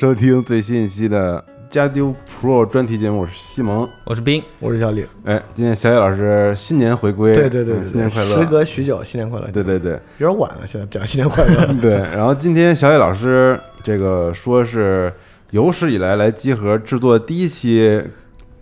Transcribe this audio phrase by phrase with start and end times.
[0.00, 3.86] 收听最新一期的加丢 Pro 专题节目，我是西蒙。
[4.06, 5.04] 我是冰，我是小李。
[5.24, 8.34] 哎，今天小野老师新年回归，对对对，嗯新年快乐！
[8.38, 9.46] 时隔许久，新年快乐。
[9.52, 11.66] 对对对有点晚了，现在讲新年快乐。
[11.82, 11.96] 对。
[11.96, 15.12] 然后今天小野老师这个说是
[15.50, 18.02] 有史以来来集合制作第一期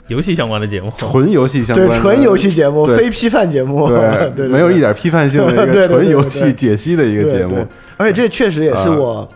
[0.09, 3.87] 游戏相关的节目，纯游戏相关的，对，纯游戏节目，非批判节目。
[3.87, 7.65] 对 对，没有一点批判性的一个纯游戏解析的一个节目。
[7.97, 9.29] 而且这确实也是啊我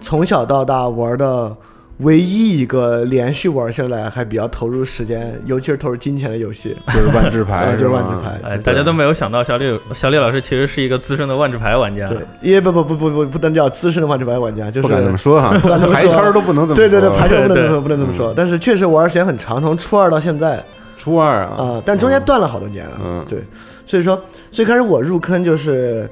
[0.00, 1.54] 从小到大玩的
[1.98, 8.40] 唯一一个连续玩下来还比较投入时间，尤其是投入金钱的游戏，就是万智牌，啊 就是万智牌。
[8.48, 12.08] 哎，大家都没有想到小李小李老师其实是一个资深的万智牌玩家。
[12.08, 16.76] 对，也不不不不不不能叫资深的万智牌玩家，就是不敢这么说 哈，不敢这么说牌圈都不能这么说。
[16.76, 18.32] 对对对，牌圈不能这么说，不能这么说。
[18.34, 20.58] 但是确实玩的时间很长，从初二到现在
[20.96, 22.92] 初二啊，啊，但中间断了好多年啊。
[23.04, 23.44] 嗯对，
[23.84, 24.18] 所以说
[24.50, 26.08] 最开始我入坑就是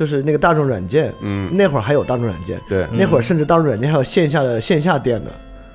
[0.00, 5.30] 就是那个大众软件，嗯，那会儿还有大众软件，对，那会儿甚至大众软件还有线下的线下店的。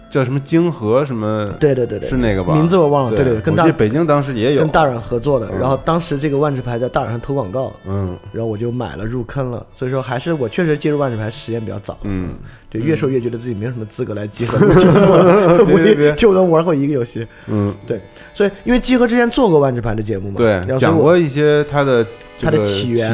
[0.09, 1.45] 叫什么京河什么？
[1.59, 2.55] 对对对对，是那个吧？
[2.55, 3.09] 名字我忘了。
[3.11, 5.47] 对对对，跟大北京当时也有跟大软合作的。
[5.51, 9.65] 嗯然后当时这个万智牌在大软上投广告，嗯然后我就买了入坑了。
[9.77, 11.97] 所以说还是我确实接触万智牌时间比较早。
[12.03, 12.33] 嗯，
[12.69, 17.27] 对，越说越觉得自己没有什么资格来集合 我也就能玩过一个游戏。
[17.47, 17.99] 嗯，对
[18.33, 22.09] 所以因为集合之前做过万智牌的节目嘛，对讲过一些他的这
[22.41, 23.11] 它的起源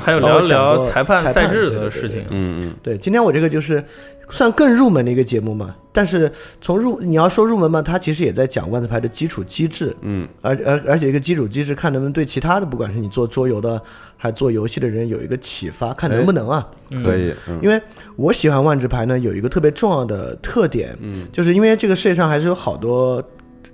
[0.00, 2.24] 还有包聊聊裁判赛制的事情。
[2.30, 2.74] 嗯嗯。
[2.82, 3.82] 对，今天我这个就是
[4.28, 10.28] 算更入门的一个节目嘛，但是从入你要说入门嘛，它其实也在讲万字牌的基础机制，嗯。
[10.40, 13.80] 而而而且一个基础机制看能不能对其他的，不管是你做桌游的
[14.16, 16.66] 还是做游戏的人有一个启发，看能不能啊？
[16.92, 17.58] 嗯，可以，嗯。
[17.62, 17.80] 因为
[18.16, 23.22] 我喜欢万智牌呢，有一个特别重要的特点，嗯，就是因为这个世界上还是有好多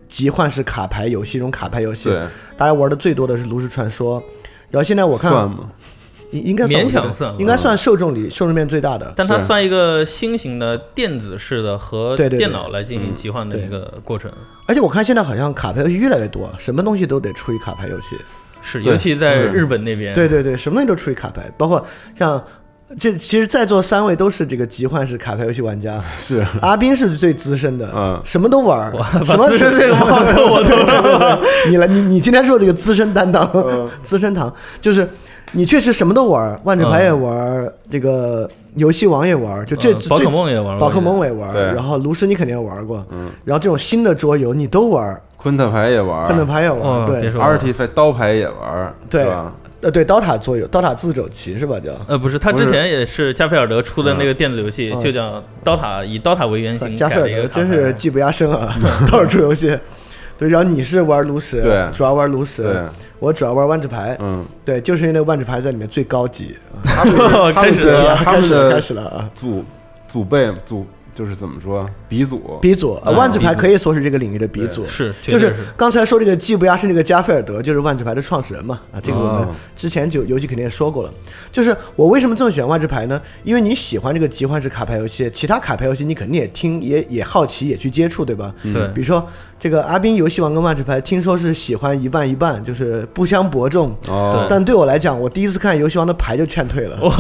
[0.09, 2.21] 集幻式卡牌游戏，这种卡牌游戏，对，
[2.57, 4.23] 大家玩的最多的是炉石传说，
[4.71, 5.71] 然后现在我看算吗？
[6.33, 9.13] 应应该算勉强算应该算受众里受众面最大的。
[9.17, 13.67] 但它算一个新型的电子式的和电脑来进行集换的对。
[13.67, 14.31] 一个过程，
[14.69, 18.17] 而且我看现在好像卡牌游戏越来越多，什么东西都得出一卡牌游戏。
[18.63, 21.85] 是，尤其在日本那边，对对对，什么东西都出一卡牌，包括
[22.17, 22.41] 像
[22.99, 26.03] 这其实，在座三位都是这个集换式卡牌游戏玩家。
[26.19, 28.21] 是，阿斌是最资深的，嗯。
[28.25, 28.93] 什么都玩，
[29.25, 33.89] 什么资深这个话给我都你来，你你今天做这个资深担当，嗯。
[34.03, 35.09] 资深堂就是
[35.53, 47.59] 你确实什么都玩儿，万智牌也玩儿，这个游戏王也玩儿，就这嗯宝可最梦也玩，宝可梦我也玩然后炉石你肯定也玩过，嗯，然后这种新的桌游你都玩儿，昆特牌也玩，昆特牌也玩儿，对哦别，说了。
[47.59, 49.29] Artifact 刀牌也玩，对？
[49.83, 51.81] 呃对，刀塔桌游，刀塔自走棋是吧？
[51.81, 57.49] 叫呃，不是，他之前也是加菲尔德出的那个电子游戏，嗯就叫刀塔，以刀塔为原型加菲尔德改了一个。
[57.49, 58.75] 真是技不压身啊，
[59.11, 59.79] 到处出游戏。
[60.39, 62.75] 对，然后你是玩炉石，对主要玩炉石，对，
[63.19, 66.57] 我主要玩万智牌，嗯，对，就是因为万智牌在里面最高级。
[66.85, 69.31] 啊 开始了开始了，开始了啊！
[69.35, 69.63] 祖
[70.09, 70.87] 祖辈祖
[71.21, 74.83] 就是怎么说鼻祖，鼻祖，万智牌可以说是这个领域的鼻祖。
[74.87, 81.13] 是，绝就是对是刚才说这个基布亚是那个加菲尔德，就是万智牌的创始人嘛啊，这个我们哦之前就游戏肯定也说过了。
[81.53, 83.21] 就是我为什么这么喜欢万智牌呢？
[83.45, 88.55] 因为你喜欢这个集幻式卡牌游戏，其他卡牌游戏你肯定也听也也好奇也去接触，对吧？
[88.63, 89.29] 对比如说
[89.61, 93.95] 这个阿斌游戏王跟万智牌，听说是喜欢一半一半，就是不相伯仲。
[94.09, 96.99] 哦，但对我来讲，我第一次看游戏王的牌就劝退了。
[97.05, 97.11] 无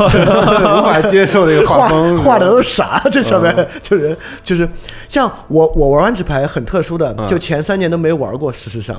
[0.82, 3.54] 法接受这个画风，画的都啥，这上面。
[3.82, 4.66] 就是就是
[5.06, 7.28] 像我我玩万智牌很特殊的，嗯。
[7.28, 8.96] 就前三年都没玩过，事实上，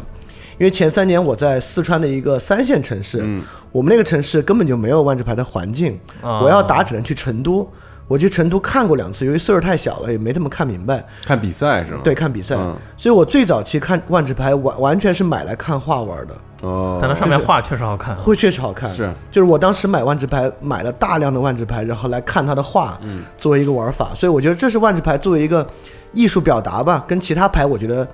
[0.60, 3.42] 因为前三年我在四川的一个三线城市，嗯。
[3.72, 6.42] 我们那个城市根本就没有万智牌的环境，啊。
[6.42, 7.68] 我要打只能去成都。
[8.12, 11.02] 我去成都看过两次，由于岁数太小了，也没怎么看明白。
[11.26, 12.02] 看比赛是吗？
[12.04, 18.14] 对，，看比赛，嗯所以我最早期看万智牌完完全是买来看画玩的，哦，但它上面画确实好看。
[18.18, 18.94] 会确实好看。
[18.94, 24.12] 是就是我当时买万智牌，买了大量的万智牌，然后来看它的画，嗯作为一个玩法。
[24.14, 25.66] 所以我觉得这是万智牌作为一个
[26.12, 28.06] 艺术表达吧，跟其他牌我觉得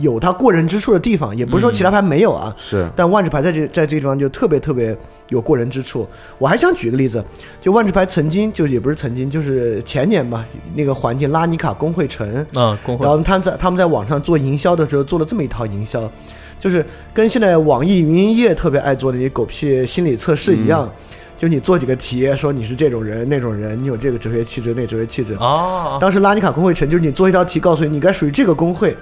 [0.00, 2.54] 有它过人之处的地方，也不是说其他牌没有啊。
[2.58, 4.96] 是，但万智牌在这在这个地方就特别特别
[5.28, 6.06] 有过人之处。
[6.38, 7.22] 我还想举个例子，
[7.60, 10.44] 就万智牌曾经就也不是曾经，就是前年吧，
[10.74, 16.10] 那个环境拉尼卡工会城，啊，工会然后他们在他们在网上做营销的时候做了这么一套营销，
[16.58, 20.90] 就是跟现在网易云音乐特别爱做的那些狗屁心理测试一样。
[21.36, 25.34] 就你做几个题，说你是这种人那种人，你有这个哲学气质，那哲学气质。
[25.34, 28.96] 哦，当时拉尼卡工会城就是你做一道题，告诉你你该属于这个工会，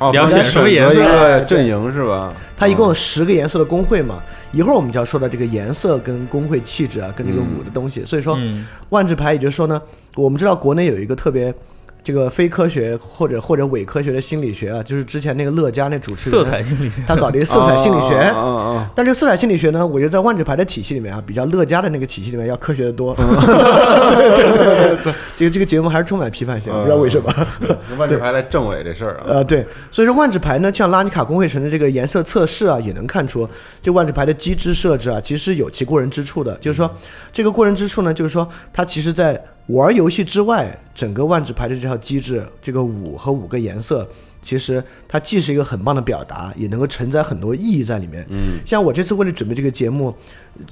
[0.00, 2.32] 哦，你要选什么颜色选择一个阵营是吧？
[2.56, 4.20] 它一共有嗯十个颜色的工会嘛。
[4.52, 8.04] 一会儿我们就要说到这个颜色跟工会气质啊，跟这个嗯舞的东西。
[8.04, 9.80] 所以说，嗯，万智牌也就是说呢，
[10.16, 11.54] 我们知道国内有一个特别
[12.02, 17.02] 这个非科学或者或者伪科学的心理学啊，就是之前那个乐嘉那主持人，色彩心理学。
[17.06, 18.14] 他搞的一个色彩心理学。
[18.94, 23.14] 但这个色彩心理学呢，我觉得在万智牌的体系里面啊，比较乐嘉的那个体系里面要科学的多。
[25.36, 27.30] 这个 这个节目还是充满批判性，嗯不知道为什么。
[27.30, 27.46] 啊！
[27.98, 33.48] 万智牌来政委这事儿啊，呃，对，所以说万智牌呢，像拉尼卡工会城的这个颜色测试啊，也能看出
[33.82, 36.56] 这万智牌的机制设置啊，其实有其过人之处的。
[36.60, 36.90] 就是说，
[37.32, 44.08] 这个过人之处呢，就是说它其实在玩游戏之外，整个万智牌的这套机制，这个五和五个颜色，
[44.42, 48.26] 其实它既是一个很棒的表达，也能够承载很多意义在里面。
[48.30, 50.14] 嗯，像我这次为了准备这个节目，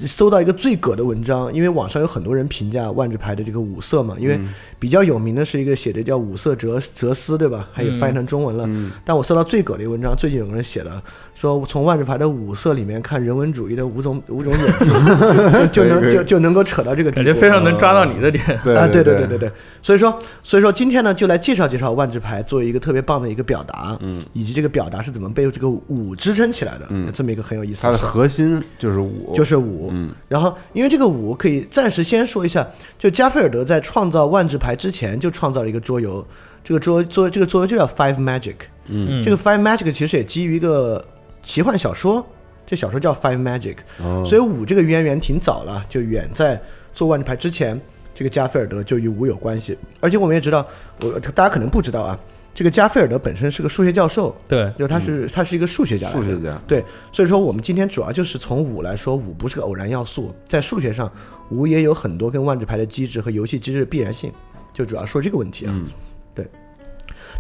[0.05, 4.39] 搜到一个最葛的文章，因为网上有很多人评价万智牌的这个五色嘛，因为
[4.79, 7.69] 比较有名的是一个写的叫五色哲哲思，对吧？
[7.73, 8.65] 还有翻译成中文了。
[8.67, 11.03] 嗯但我搜到最葛的一个文章，最近有个人写的，
[11.35, 14.91] 说从万智牌的五色里面看人文主义的五种五种眼睛，
[15.73, 17.11] 就就能就就能够扯到这个。
[17.11, 18.45] 感觉非常能抓到你的点。
[18.63, 19.51] 对啊，对对对对对，
[19.83, 27.99] 所以说所以说今天呢，就来介绍介绍万智牌作为一个特别棒的一个表达，嗯，以及这个表达是怎么被这个五支撑起来的，嗯这么一个很有意思它的。
[27.99, 30.11] 核心就是五，就是五，嗯。
[30.29, 32.67] 然后因为这个五可以暂时先说一下，
[32.99, 36.27] 就加菲尔德在创造万智牌之前就创造了一个桌游，
[36.65, 38.57] 这个桌桌这个桌游就叫 Five Magic，
[38.87, 41.05] 嗯嗯，这个 Five Magic 其实也基于一个
[41.43, 42.27] 奇幻小说，
[42.67, 46.61] 这小说叫 Five Magic，、哦，所以五这个渊源挺早了，就远在
[46.93, 47.81] 做万智牌之前，
[48.15, 50.67] 这个加菲尔德就与五有关系，而且我们也知道，
[51.01, 52.19] 我大家可能不知道啊，
[52.59, 61.09] 这个加菲尔德本身是个数学教授，对，就他是、他是一个数学家，数学家，对，所以说我们今天主要就是从五来说，五不是个偶然要素，在数学上，
[61.51, 64.33] 五也有很多跟万智牌的机制和游戏机制的必然性，
[64.75, 65.73] 就主要说这个问题啊。
[65.73, 65.87] 嗯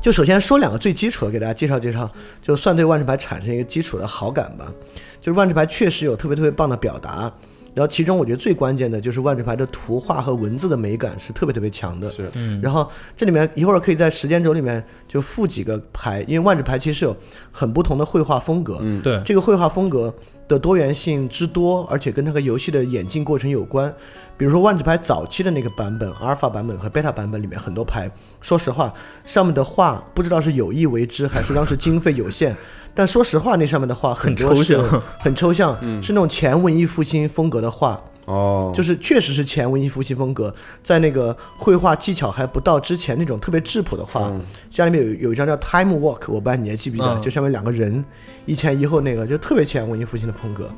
[0.01, 2.09] 就首先说两个最基础的，给大家介绍介绍，
[2.41, 4.73] 就算对万智牌产生一个基础的好感吧。
[5.21, 7.33] 就是万智牌确实有特别特别棒的表达，
[7.79, 12.11] 然后其中我觉得最关键的就是万智牌的图画和文字的美感是特别特别强的。
[12.11, 17.17] 是，嗯，然后这里面一会儿可以在时间轴里面就附几个牌，因为万智牌其实有
[17.53, 20.13] 很不同的绘画风格，嗯对，这个绘画风格
[20.49, 23.95] 的多元性之多，而且跟它和游戏的演进过程有关。
[24.37, 28.11] 比如说万智牌早期的那个版本，阿尔法版本和贝塔版本里面很多牌，
[28.41, 28.93] 说实话，
[29.25, 32.57] 上面的画不知道是有意为之还是当时经费有限，
[32.99, 35.73] 但说实话，那上面的画很多是抽象， 很抽象，
[36.03, 37.97] 是那种前文艺复兴风格的画。
[38.25, 40.53] 哦，就是确实是前文艺复兴风格，
[40.83, 44.41] 在那个绘画技巧还不到之前那种特别质朴的画，嗯。
[44.69, 47.23] 家里面有有一张叫《Time Walk》，我不知道你还记不记得，嗯。
[47.23, 48.05] 就上面两个人
[48.47, 50.69] 一前一后那个，就特别前文艺复兴的风格。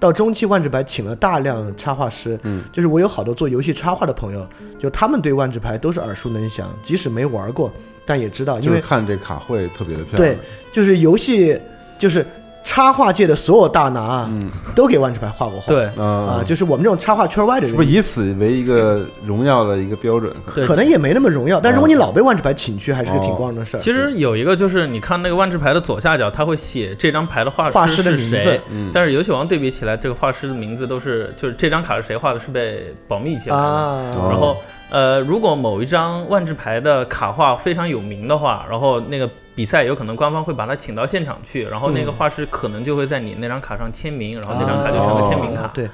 [0.00, 4.48] 到中期，万智牌请了大量插画师，嗯，就是我有好多做游戏插画的朋友，
[4.78, 7.70] 就他们对万智牌都是耳熟能详，即使没玩过，
[8.08, 10.38] 但也知道，因为就是看这卡会特别的漂亮，对，
[10.72, 11.56] 就是游戏
[11.98, 12.24] 就是
[12.64, 14.50] 插画界的所有大拿啊，嗯。
[14.74, 17.70] 都给万智牌画过画，对，啊，啊，就是我们这种插画圈外的人。
[17.70, 20.32] 是不是以此为一个荣耀的一个标准？
[20.46, 23.80] 可能也没那么荣耀，但如果嗯你老被万智牌请去，还是个挺光荣的事儿。
[23.80, 28.40] 其实有一个就是你看那个万智牌的左下角，它会写这张牌的画画师的是名字。
[28.40, 34.14] 谁，嗯，但是游戏王对比起来，这个画师的名字都是就是这张卡是谁画的，是被保密起来的。
[34.28, 34.56] 然后
[34.90, 45.62] 呃，如果某一张万智牌的卡画非常有名的话，然后那个比赛有可能官方会把他请到现场去，然后那个画师可能就会在你那张卡上签名，然后那张卡就成了签名卡。
[45.62, 45.88] 啊对，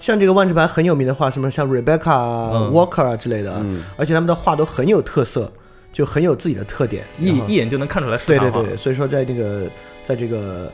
[0.00, 5.50] 像这个万智牌很有名的画，什么像 Rebecca Walker 啊之类的，嗯而且他们的画都很有特色，
[5.92, 7.04] 就很有自己的特点。
[7.18, 9.62] 一一眼就能看出来是对对对，所以说在那个
[10.06, 10.70] 在这个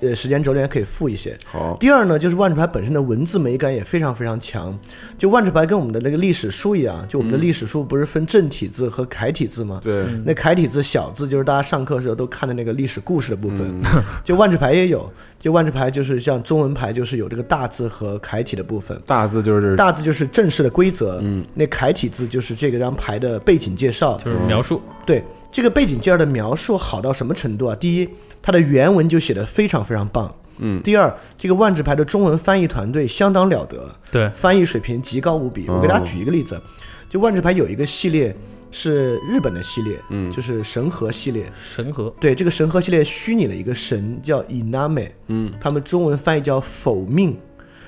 [0.00, 1.36] 呃时间轴里面可以附一些。
[1.44, 4.76] 好，第二呢，就是万智牌本身的文字美感也非常非常强。
[5.16, 9.80] 就万智牌跟我们的那个历史书一样，就我们的历史书不是分正体字和楷体字吗？
[9.82, 15.10] 对，那楷体字小字就是大家上课的时候都看的那个历史故事的部分，嗯就万智牌也有。
[15.40, 19.00] 就万智牌就是像中文牌，就是有这个大字和楷体的部分。
[19.06, 24.18] 大字就是大字就是正式的规则，嗯，那楷体字就是这个张牌的背景介绍。
[24.18, 27.76] 就是描述，对这个背景介绍的描述好到什么程度啊？
[27.76, 28.08] 第一，
[28.42, 30.34] 它的原文就写的非常非常棒。
[30.60, 35.66] 嗯第二，这个万智牌的中文翻译团队相当了得，对，翻译水平极高无比。
[35.68, 36.60] 我给大家举一个例子，
[37.08, 38.36] 就万智牌有一个系列
[38.70, 41.50] 是日本的系列，嗯就是神和系列。
[41.62, 47.36] 神和，对这个神和系列虚拟的一个神叫 Iname，嗯他们中文翻译叫否命。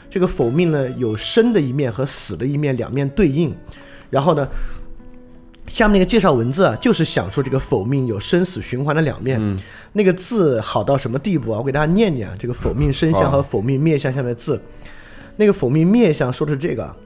[0.09, 3.55] 这个否命呢，有生的一面和死的一面两面对应，
[4.11, 4.49] 然后呢，
[5.71, 9.39] 下面那个介绍文字啊，就是想说这个否命有生死循环的两面。
[9.41, 9.59] 嗯
[9.93, 11.59] 那个字好到什么地步啊？
[11.59, 14.61] 我给大家念念啊，这个否命生相和否命灭相下面的字。
[15.37, 16.97] 那个否命灭相说的是这个啊，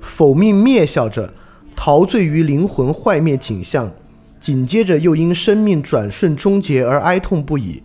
[0.00, 1.32] 否命灭笑着，
[1.76, 3.92] 陶醉于灵魂坏灭景象，
[4.40, 7.82] 紧接着又因生命转瞬终结而哀痛不已，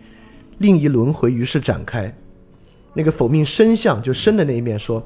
[0.59, 2.15] 另一轮回于是展开。
[2.93, 5.05] 那个否命生相就生的那一面说，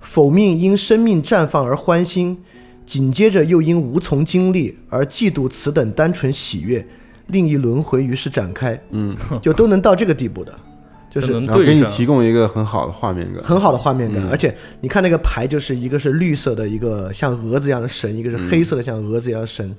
[0.00, 2.42] 否命因生命绽放而欢欣，
[2.84, 6.84] 紧接着又因无从经历而嫉妒此等单纯喜悦，
[7.28, 8.78] 另一轮回于是展开。
[8.90, 10.52] 嗯，就都能到这个地步的，
[11.10, 13.42] 就是能给，你提供一个很好的画面感。
[13.42, 14.22] 很好的画面感。
[14.24, 19.74] 嗯而且你看那个牌，就是一个是绿色的一个像蛾子一样的神，一个是黑色的像蛾子一样的神。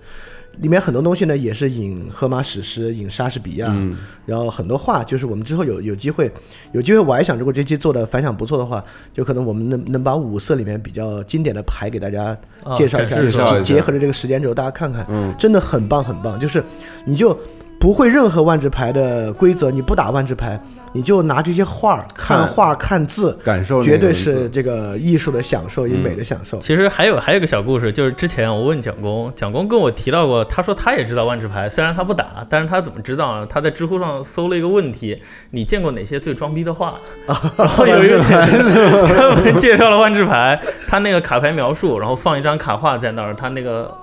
[0.58, 3.98] 里面很多东西呢，也是引荷马史诗，引莎士比亚，嗯。
[4.26, 6.32] 然后很多话，就是我们之后有有机会，
[6.72, 13.20] 有机会我还想，如果这期做的反响不错的话，就可能我们能能把五色里面比较经典的牌给大家啊介绍一下，
[13.62, 15.34] 结结合着这个时间轴，大家看看，嗯。
[15.38, 16.40] 真的很棒很棒。
[16.40, 16.64] 就是
[17.06, 17.38] 你就
[17.84, 20.58] 不会任何万智牌的规则，你不打万智牌，
[20.94, 26.58] 你就拿这些画儿看看画看字，感受绝对是这个艺术的享受与美的享受。
[26.60, 33.46] 其实还有还有个小故事，就是之前我问蒋工，蒋工跟我提到过，他说他也知道万智牌，虽然他不打，但是他怎么知道呢？
[33.50, 35.22] 他在知乎上搜了一个问题：
[35.52, 36.94] 你见过哪些最装逼的画？
[37.58, 43.94] 然后有一个人专门介绍了万智牌，他那个卡牌描述，然后放一张卡画在那儿，他那个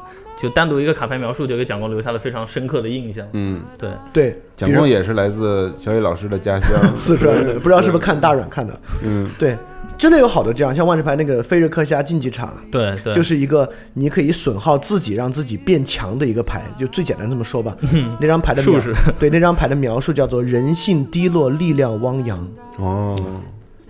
[0.40, 3.26] 就单独一个卡牌描述，就给蒋工留下了非常深刻的印象。
[3.32, 6.70] 嗯，对，对，蒋工也是来自小雨老师的家乡。
[6.96, 8.80] 四川的， 不知道是不是看大软看的。
[9.02, 9.28] 嗯。
[9.38, 9.56] 对，
[9.98, 17.76] 真的有好多这样，像万智牌那个菲瑞克虾竞技场，对对，就是一个你可以损耗自己，让自己变强的一个牌，就最简单这么说吧。
[18.18, 22.48] 那张牌的描述对那张牌的描述叫做“人性低落，力量汪洋。
[22.78, 23.14] 哦，”，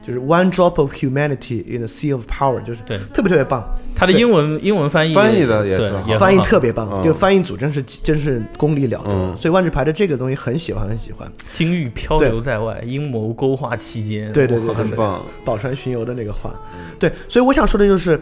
[0.02, 3.62] 就是 “one drop of humanity in a sea of power”，就是对特别特别棒，
[3.95, 7.04] 他的英文英文翻译翻译的也是也翻译特别棒，嗯。
[7.04, 9.11] 就翻译组真是真是功力了得。
[9.11, 9.37] 嗯。
[9.38, 14.33] 所以万智牌的这个东西很喜欢很喜欢，金玉漂流在外，阴谋勾画期间。
[14.33, 15.23] 对对对对对，很棒。
[15.45, 16.50] 宝船巡游的那个画，
[16.99, 18.19] 对，所以我想说的就是，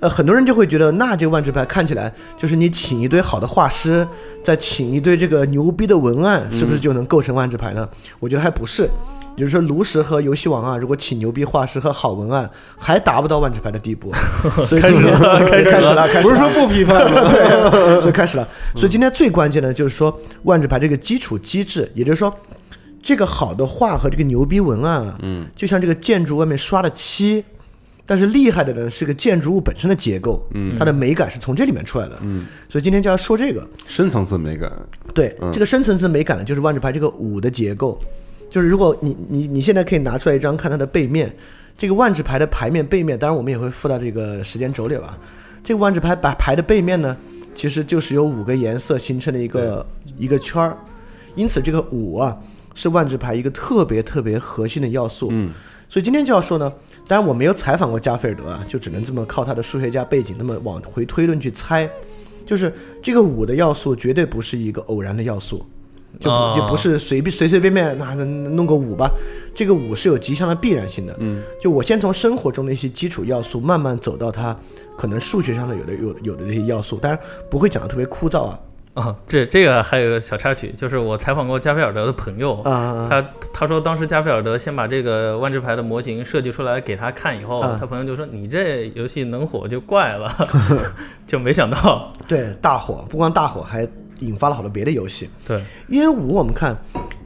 [0.00, 4.06] 呃，很多人就会觉得，那这个万智牌看起来就是你请一堆好的画师，
[4.44, 7.88] 再请一堆这个牛逼的文案，是不是就能构成万智牌呢？
[8.18, 8.88] 我觉得还不是。
[9.36, 14.12] 也就是说，炉石和游戏王啊，如果请牛逼画师和好文案，还达不到万智牌的地步。
[14.66, 17.06] 所以开始今天了开始了不是说不批判
[18.02, 18.46] 所以开始了。
[18.74, 22.34] 所以今天最关键的就是说万智牌这个基础机制，也就是说，
[23.02, 27.42] 这个好的画和这个牛逼文案啊，嗯，就像这个建筑外面刷的漆，
[28.04, 32.18] 但是厉害的呢是个建筑物本身的结构，嗯它的美感是从这里面出来的。
[32.20, 33.66] 嗯，所以今天就要说这个。
[33.86, 34.70] 深层次美感。
[35.14, 37.98] 对，嗯这个深层次美感呢，就是万智牌这个五的结构。
[38.52, 41.34] 就是如果你你你现在可以拿出来一张看它的背面，
[41.78, 45.18] 这个万智牌的牌面背面，当然我们也会附到这个时间轴里吧。
[45.64, 47.16] 这个万智牌牌牌的背面呢，
[47.54, 49.86] 其实就是由五个颜色形成的一个
[50.18, 50.76] 一个圈儿，
[51.34, 52.38] 因此这个五啊
[52.74, 55.28] 是万智牌一个特别特别核心的要素。
[55.30, 55.50] 嗯
[55.88, 56.72] 所以今天就要说呢，
[57.06, 61.86] 当然我没有采访过加菲尔德啊，就只能这么靠他的数学家背景，那么往回推论去猜，
[62.46, 65.66] 就是这个五的要素绝对不是一个偶然的要素，
[66.20, 69.10] 就就不是随便随随便便那弄个五吧，
[69.54, 71.16] 这个五是有极强的必然性的。
[71.18, 74.56] 嗯，就我先从生活中的一些基础要素慢慢走到它
[74.96, 78.58] 可能数学上的有的有有的这些要素，当然不会讲的特别枯燥啊。
[78.94, 83.06] 啊，这这个还有个小插曲，就是我采访过加菲尔德的朋友，啊。
[83.08, 87.74] 他他说当时加菲尔德先把这个万智牌的模型设计出来给他看以后，啊。
[87.80, 90.30] 他朋友就说你这游戏能火就怪了，
[91.26, 93.88] 就没想到，对大火，不光大火，还
[94.22, 95.28] 引发了好多别的游戏。
[95.46, 96.76] 对，因为五我们看，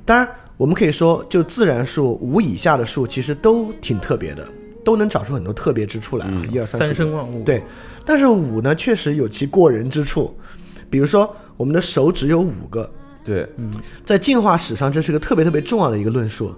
[0.04, 4.46] 当然我们可以说，就自然数五以下的数其实都挺特别的，
[4.84, 6.94] 都能找出很多特别之处来啊，一二三三。
[6.94, 7.62] 生万物，对，
[8.04, 10.34] 但是五呢，确实有其过人之处，
[10.88, 12.90] 比如说我们的手指有五个，
[13.24, 13.72] 对，嗯。
[14.04, 16.54] 在进化史上这是个特别特别重要的一个论述。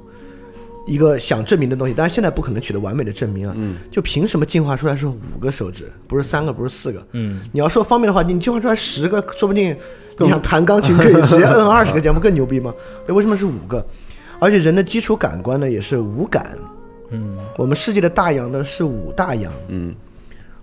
[0.87, 3.55] 一个想证明的东西，但是现在不可能取得完美的证明啊。
[3.57, 7.07] 嗯，就凭什么进化出来是五个手指，不是三个，不是四个？
[7.13, 9.77] 嗯，你要说方便的话，你进化出来十个，说不定
[10.19, 12.73] 你想弹钢琴可以直接摁二十个键，不更牛逼吗？
[13.07, 13.85] 对，为什么是五个？
[14.41, 16.57] 而且人的基础感官呢也是五感。
[17.11, 19.95] 嗯，我们世界的大洋呢是五大洋，嗯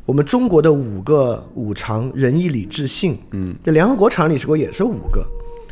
[0.05, 5.25] 我们中国的五个五常仁义礼智信，嗯，这联合国常理事国也是五个。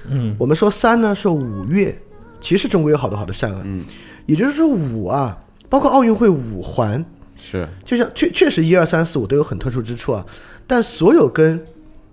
[0.10, 1.96] 嗯，我们说三呢是五岳，
[2.42, 3.86] 其实中国有好多好多善恶，嗯，
[4.26, 5.38] 也就是说五啊，
[5.70, 7.04] 包括奥运会五环，
[7.38, 7.68] 是。
[7.84, 10.26] 就像确确实一二三四五都有很特殊之处啊，
[10.66, 11.62] 但所有跟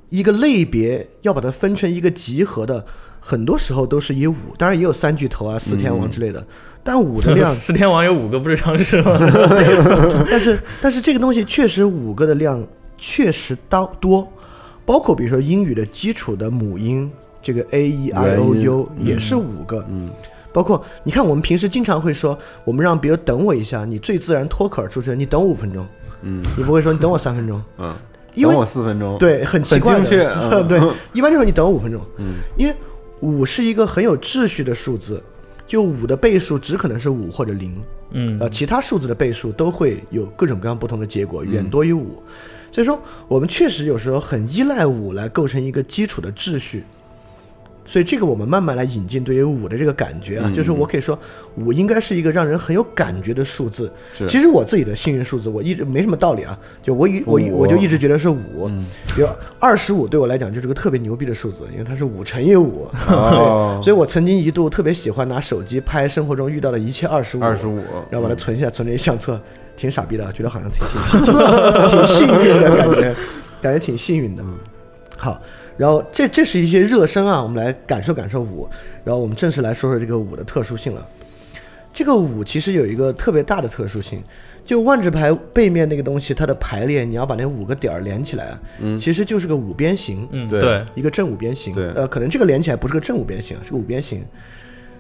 [0.09, 2.85] 一个类别要把它分成一个集合的，
[3.21, 6.45] 很多时候都是以五，当然也有三巨头啊、四天王之类的，
[6.83, 9.17] 但五的量， 四天王有五个不是常识吗？
[10.29, 12.67] 但是但是这个东西确实五个的量
[12.99, 14.33] 确实多多，
[14.85, 17.09] 包括比如说英语的基础的母音，
[17.41, 20.11] 这个 a e i o u 也是五个，嗯
[20.53, 25.87] 包括你看我们平时经常会说，我们让别人等我一下，你最自然脱口而出是你等我五分钟，
[26.23, 26.43] 嗯。
[26.57, 27.95] 你不会说你等我三分钟，嗯，
[28.35, 30.69] 因为等我四分钟，，对，很奇怪的，很精确 嗯。
[30.69, 30.81] 对，
[31.13, 32.35] 一般就说你等我五分钟，嗯。
[32.57, 32.75] 因为
[33.21, 35.23] 五是一个很有秩序的数字，
[35.67, 37.81] 就五的倍数只可能是五或者零，
[38.11, 38.39] 嗯。
[38.41, 42.23] 呃，其他数字的倍数都会有各种各样不同的结果，远多于五。
[42.73, 46.85] 所以说，我们确实有时候很依赖五来构成一个基础的秩序。
[47.91, 51.19] 所以这个我们慢慢来引进对于五的这个感觉啊，嗯就是我可以说
[51.57, 53.93] 五应该是一个让人很有感觉的数字。
[54.17, 58.69] 是其实我自己的幸运数字，我一直没什么道理啊，就我一我一我就一直觉得是五。
[58.69, 59.29] 嗯比如
[59.59, 62.89] 二十五对我来讲就是个特别牛逼的数字，因为它是五乘以五。
[63.83, 67.43] 所以我曾经一度特别喜欢拿手机拍生活中遇到的一切二十五。
[67.43, 69.41] 二十五，然后把它存下来，存这些相册，
[69.77, 70.81] 挺傻逼的，觉得好像挺
[71.11, 71.35] 挺挺
[71.89, 73.15] 挺幸运的感觉，
[73.61, 74.45] 感觉挺幸运的。
[75.17, 75.43] 好，
[75.81, 78.69] 然后这这是一些热身啊，我们来感受感受舞，
[79.03, 81.09] 然后我们正式来说说这个舞的特殊性了。
[81.91, 84.23] 这个舞其实有一个特别大的特殊性，
[84.63, 88.61] 就万智牌背面那个东西，它的排列，你要把那五个点儿连起来啊，
[88.99, 90.29] 其实就是个五边形。
[90.31, 94.23] 对嗯对，一个正五边形，对呃，可能这个连起来不是个正五边形，是个五边形。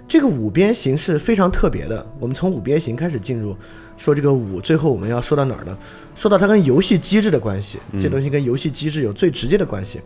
[0.08, 2.04] 这个五边形是非常特别的。
[2.18, 3.54] 我们从五边形开始进入，
[3.99, 5.76] 说这个五，最后我们要说到哪儿呢？
[6.14, 10.00] 说到它跟游戏机制的关系，这东西跟游戏机制有最直接的关系。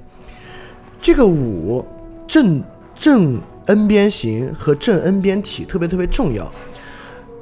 [1.04, 1.84] 这个五
[2.26, 2.62] 正
[2.94, 6.50] 正 n 边形和正 n 边体特别特别重要。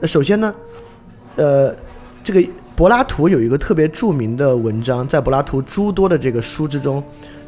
[0.02, 0.52] 首先呢，
[1.36, 1.72] 呃，
[2.24, 2.42] 这个
[2.74, 7.00] 柏拉图有一个特别著名的文章，在柏拉图诸多的这个书之中，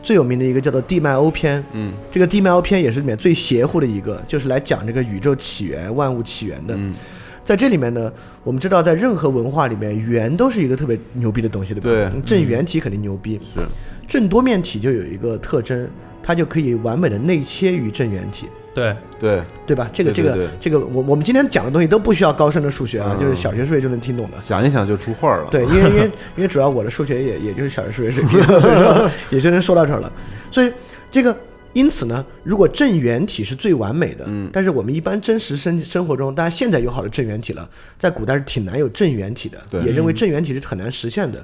[0.05, 1.61] 最有名的一个叫做《地脉欧篇》。
[1.73, 6.77] 嗯这个地脉欧篇也是里面最邪乎的一个，就是来讲这个宇宙起源、万物起源的。
[6.77, 6.95] 嗯
[7.43, 8.11] 在这里面呢，
[8.43, 12.11] 我们知道，在任何文化里面，圆都是一个特别牛逼的东西，对吧？
[12.11, 13.61] 对正圆体肯定牛逼，是
[14.07, 15.89] 正多面体就有一个特征，
[16.23, 18.47] 它就可以完美的内切于正圆体。
[18.75, 19.89] 对，对，对吧？
[19.95, 24.37] 这个这个这个，我我们今天讲的东西都不需要高深的数学啊，嗯就是小学数学就能听懂的。
[24.45, 30.13] 想一想就出画了，对，因为因为因为主要我的数学也也就是小学数学水平，所以说也就能说到这儿了。
[30.51, 30.73] 所以
[31.13, 31.37] 这个
[31.73, 41.39] 因此呢，如果正圆体是最完美的，嗯但是我们一般真实生生活中，大家现在有好的正圆体了，在古代是挺难有正圆体的，也认为正圆体是很难实现的。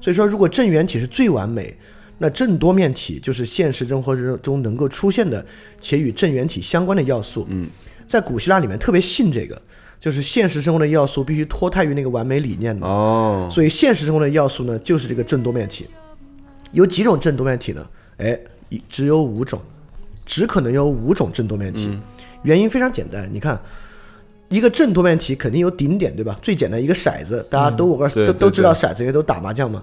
[0.00, 1.72] 所以说，如果正圆体是最完美，
[2.18, 5.44] 那正多面体就是现实生活中能够出现的
[5.80, 7.46] 且与正圆体相关的要素。
[7.50, 7.68] 嗯，
[8.06, 9.60] 在古希腊里面特别信这个，
[9.98, 12.86] 就是现实生活的要素必须脱胎于那个完美理念的。
[12.86, 15.86] 哦，所以现实生活的要素呢，就是这个正多面体。
[16.70, 17.86] 有几种正多面体呢？
[18.18, 19.60] 哎，一只有五种，
[20.24, 21.98] 只可能有五种正多面体。
[22.42, 23.60] 原因非常简单，你看，
[24.48, 26.38] 一个正多面体肯定有顶点，对吧？
[26.40, 29.82] 最简单一个骰子，大家都我告诉对对都都知道对骰子，因为都打麻将嘛。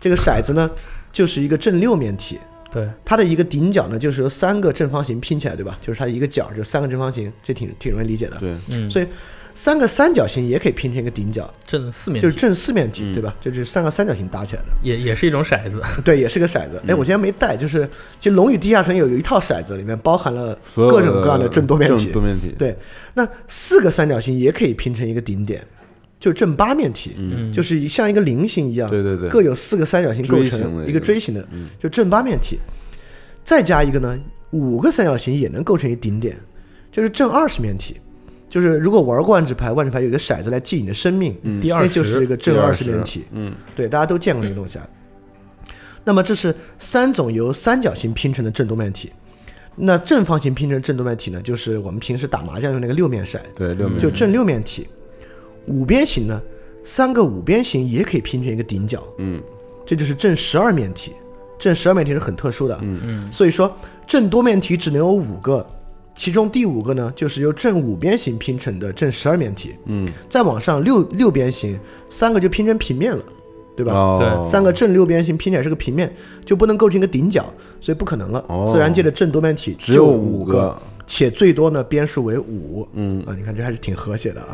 [0.00, 0.70] 这个骰子呢，
[1.14, 2.40] 就是一个正六面体，
[2.72, 5.78] 对，它的一个顶角呢，就是由三个正方形拼起来，对吧？
[5.80, 8.36] 就是它一个角就三个正方形，这挺挺容易理解的。
[8.38, 9.06] 对，嗯，所以
[9.54, 13.32] 三个三角形也可以拼成一个顶角，正四面体就是正四面体，嗯对吧？
[13.40, 14.68] 就是三个三角形搭起来的。
[14.82, 16.82] 也也是一种骰子， 对，也是个骰子。
[16.88, 22.14] 哎，我今天没带，就是其实《龙与地下城》有有一套骰子，里面包含了各种各样的正多面体正。
[22.14, 22.76] 多面体，对，
[23.14, 25.64] 那四个三角形也可以拼成一个顶点，
[26.24, 32.58] 就是正八面体，嗯就是像一个菱形一样，对对对各有四个三角形构成一个锥形的，嗯就正八面体。
[33.44, 34.18] 再加一个呢，
[34.50, 36.34] 五个三角形也能构成一顶点，
[36.90, 38.00] 就是正二十面体。
[38.48, 43.26] 就是如果玩过万智牌，万智牌有一个骰子来记你的生命，嗯第二那就是一，个正二二十面体。
[43.32, 44.88] 嗯对，大家都见过那个东西啊。
[46.04, 49.12] 那么这是三种由三角形拼成的正多面体。
[49.76, 54.86] 那正方形拼成正多面体呢，就是我们平时打麻将用那个六面骰，对，六面就正六面体。
[55.66, 56.40] 五边形呢，
[56.82, 59.42] 三个五边形也可以拼成一个顶角，嗯
[59.86, 61.12] 这就是正十二面体。
[61.56, 63.74] 正十二面体是很特殊的，嗯嗯所以说
[64.06, 65.64] 正多面体只能有五个，
[66.14, 69.74] 其中第五个呢，就是由正五边形拼成的正十二面体。
[69.86, 71.78] 嗯，再往上六六边形，
[72.10, 73.22] 三个就拼成平面了，
[73.76, 73.92] 对吧？
[73.94, 77.46] 哦，三个正六边形拼起来是个平面，就不能构成一个顶角，
[77.80, 78.44] 所以不可能了。
[78.48, 82.86] 哦自然界的正多面体只有五五个且最多呢边数为五。
[82.94, 84.52] 嗯，啊，你看这还是挺和谐的啊。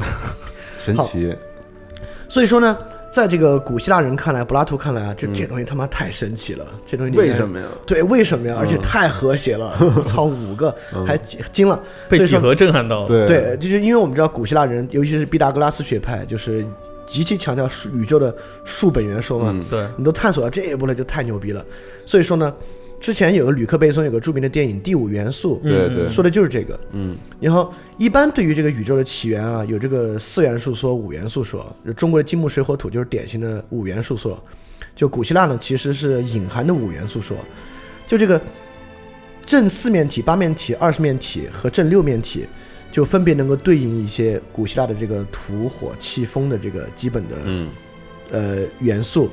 [0.81, 1.37] 神奇，
[2.29, 2.77] 所以说呢，
[3.13, 7.67] 在这个古希腊人看来，柏拉图看来啊，这这东西他妈太神奇了，这东西为什么呀？
[7.87, 8.57] 对，为什么呀？
[8.59, 10.75] 而且太和谐了， 操，五个
[11.07, 11.19] 还
[11.53, 11.83] 惊了。
[12.09, 13.07] 被几何震撼到了。
[13.07, 16.65] 对对，就是因为我们知道古希腊人，尤其是毕达哥拉斯学派，就是
[17.07, 19.51] 极其强调数宇宙的数本元说嘛。
[19.53, 21.65] 嗯对，你都探索到这一步了，就太牛逼了。
[22.07, 22.55] 所以说呢，
[23.01, 26.79] 之前有个吕克贝松有个著名的电影《第五元素》，对对，说的就是这个。
[26.93, 31.75] 嗯然后一般对于这个宇宙的起源啊，有这个四元素说、五元素说。
[31.97, 34.39] 中国的金木水火土就是典型的五元素说。
[34.95, 37.35] 就古希腊呢，其实是隐含的五元素说。
[38.07, 38.39] 就这个
[39.47, 42.45] 正四面体、八面体、二十面体和正六面体，
[42.93, 47.69] 就分别能够对应一些古希腊的这个土、火、气、风的这个基本的嗯
[48.31, 49.31] 呃元素。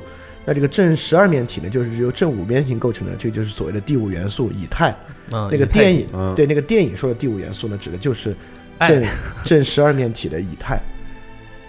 [0.48, 4.88] 那这个正十二面体呢，就是由正五边形构成的，这就是所谓的第五元素以太。
[5.30, 8.34] 啊，那个电影，嗯对那个电影说的第五元素呢，指的就是
[8.78, 9.04] 爱正
[9.44, 10.80] 正十二面体的以太，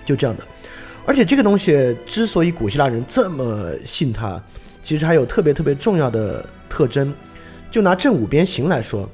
[0.06, 0.44] 就这样的。
[1.06, 4.42] 而且这个东西之所以古希腊人这么信它，
[4.82, 7.14] 其实还有特别特别重要的特征。
[7.70, 9.10] 就拿正五边形来说，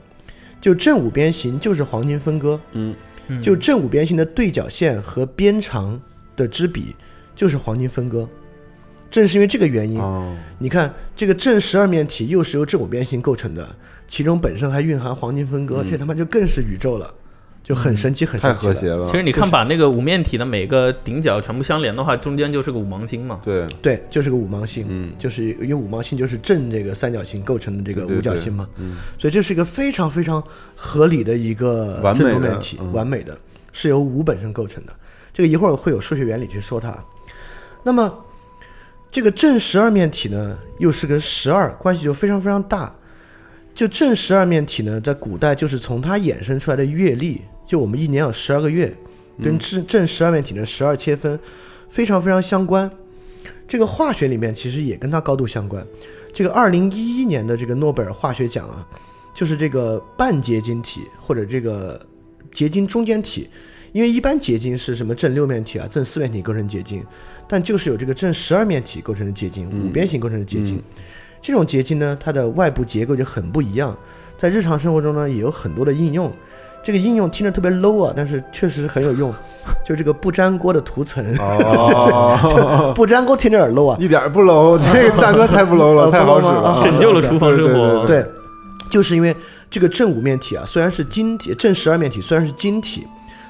[0.61, 2.95] 就正五边形就是黄金分割，嗯
[3.29, 5.99] 嗯就正五边形的对角线和边长
[6.35, 6.95] 的之比
[7.35, 8.29] 就是黄金分割。
[9.09, 13.75] 正是因为这个原因，哦，你看这个正十二面体又是由正五边形构成的，
[14.07, 15.87] 其中本身还蕴含黄金分割，嗯。
[15.87, 17.09] 这他妈就更是宇宙了，
[17.63, 18.73] 就很神奇，很太神奇了。
[18.73, 19.05] 和谐了。
[19.07, 23.39] 其，实你看，把那个五面体的每个顶角全部相连的话，中间就是个五芒星嘛。
[23.43, 25.13] 对，对，就是个五芒星，嗯。
[25.17, 28.97] 就是因为五芒星就是正这个三角形构成的这个五角星嘛，嗯。
[29.17, 30.43] 所以这是一个非常非常
[30.75, 33.37] 合理的一个完美的正多面体，嗯完美的，
[33.71, 34.93] 是由五本身构成的。
[35.33, 36.97] 这个一会儿会有数学原理去说它。
[37.83, 38.11] 那么
[39.15, 42.93] 这个正十二面体呢，又是跟十二关系就非常非常大。
[43.73, 48.93] 就正十二面体呢，在古代就是从它衍生出来的月历，就我们一年有十二个月，
[49.41, 51.39] 跟正正十二面体的十二切分
[51.89, 52.91] 非常非常相关。
[53.65, 55.81] 这个化学里面其实也跟它高度相关。
[56.33, 58.85] 这个二零一一年的这个诺贝尔化学奖啊，
[59.33, 62.05] 就是这个半结晶体或者这个
[62.53, 63.49] 结晶中间体，
[63.93, 67.01] 因为一般结晶是什么正六面体啊、正四面体构成结晶，
[67.47, 70.81] 但就是有这个正十二面体构成的结晶，五边形构成的结晶。
[71.41, 73.95] 这种结晶呢，它的外部结构就很不一样，
[74.37, 76.31] 在日常生活中呢也有很多的应用。
[76.83, 79.33] 这个应用听着特别 low 啊，但是确实很有用。
[79.83, 88.05] 就这个不粘锅的涂层，哦， 不粘锅听着有点 low 啊，一点儿不 low， 这个大哥太不 low 了，呃太好使了，拯救了厨房生活。
[88.05, 88.23] 对，
[88.89, 89.35] 就是因为
[89.69, 93.05] 这个正五面体啊，虽然是晶体，正十二面体虽然是晶体，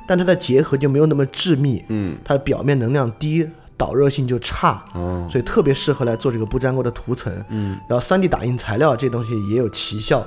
[0.08, 3.45] 但它的结合就没有那么致密，嗯，它的表面能量低，
[3.78, 7.34] 导热性就差，哦，所以特别适合来做这个不粘锅的涂层。
[7.50, 10.26] 嗯，然后三 D 打印材料这东西也有奇效，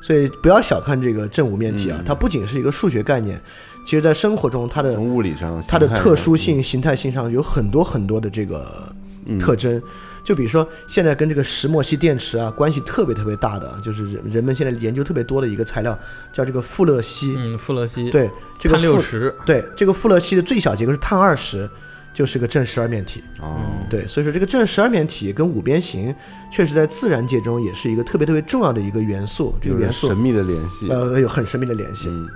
[0.00, 3.40] 所以不要小看这个正五面体啊，它不仅是一个数学概念，
[3.84, 8.92] 其实在生活中它的从物理上，它的特殊性、形态性上有很多很多的这个
[9.26, 9.82] 嗯特征。
[10.24, 15.96] 就比如说，现在跟这个石墨烯电池啊关系特别特别大的，就是人人们现在研究特别多的一个材料，
[16.32, 17.36] 叫这个富勒烯。
[17.38, 21.70] 嗯，富勒烯，对，这个碳六十，对这个富勒烯的最小结构是碳二十，
[22.16, 23.22] 就是个正十二面体。
[23.42, 26.14] 哦，对，所以说这个正十二面体跟五边形，
[26.50, 29.54] 确实在自然界中也是一个特别特别重要的一个元素。
[29.60, 32.08] 这个元素神秘的联系，呃有很神秘的联系。
[32.08, 32.26] 嗯，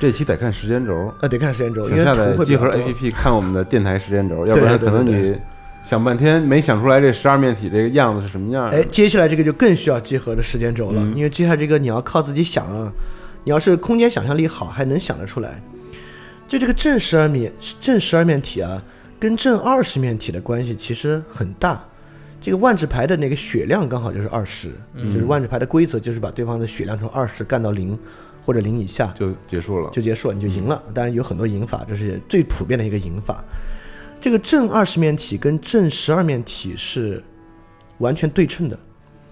[0.00, 2.82] 这期得看时间轴，呃，得看时间轴，因为请下载图会比集合较多。
[2.82, 5.36] APP 看我们的电台时间轴， 要不然可能你
[5.82, 8.78] 想半天没想出来这十二面体这个样子是什么样的。
[8.78, 12.90] 哎，接下来这个就更需要集合的时间轴了，嗯因为接下来这个你要靠自己想啊，
[13.44, 15.62] 你要是空间想象力好，还能想得出来。
[16.46, 18.82] 就这个正十二面正十二面体啊，
[19.24, 21.82] 跟正二十面体的关系其实很大。
[22.42, 27.98] 这个万智牌的那个血量刚好就是二十、就是万智牌的规则就是把对方的血量从二十干到零
[28.44, 29.88] 或者零以下，就结束了。
[29.88, 30.82] 就结束了，你就赢了。
[30.92, 33.42] 当然有很多赢法，这是最普遍的一个赢法。
[34.20, 37.24] 这个正二十面体跟正十二面体是
[37.96, 38.78] 完全对称的，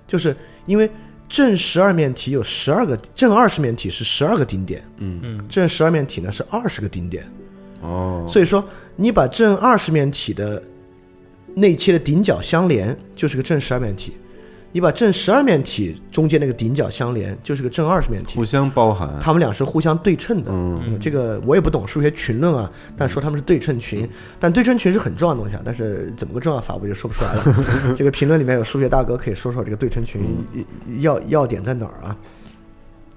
[0.06, 0.90] 就是因为
[1.28, 7.30] 正十二面体有十二个，正二十面体是十二个顶点，嗯，嗯，正十二面体呢是二十个顶点。
[7.82, 8.64] 哦，所以说，
[9.02, 10.62] 你把正二十面体的
[11.56, 14.12] 内切的顶角相连，就是个正十二面体；
[14.70, 18.44] 你把正十二面体中间那个顶角相连，就是个正二十面体互。
[18.44, 19.18] 相包含。
[19.20, 20.52] 它们俩是互相对称的。
[20.52, 27.42] 嗯嗯，这个我也不懂数学群论啊，但说他们是对称群，但对称群是很重要的东西啊，但是怎么个重要法我就说不出来了。
[27.98, 30.20] 这个评论里面有数学大哥可以说说这个对称群
[31.00, 32.16] 要要点在哪儿啊？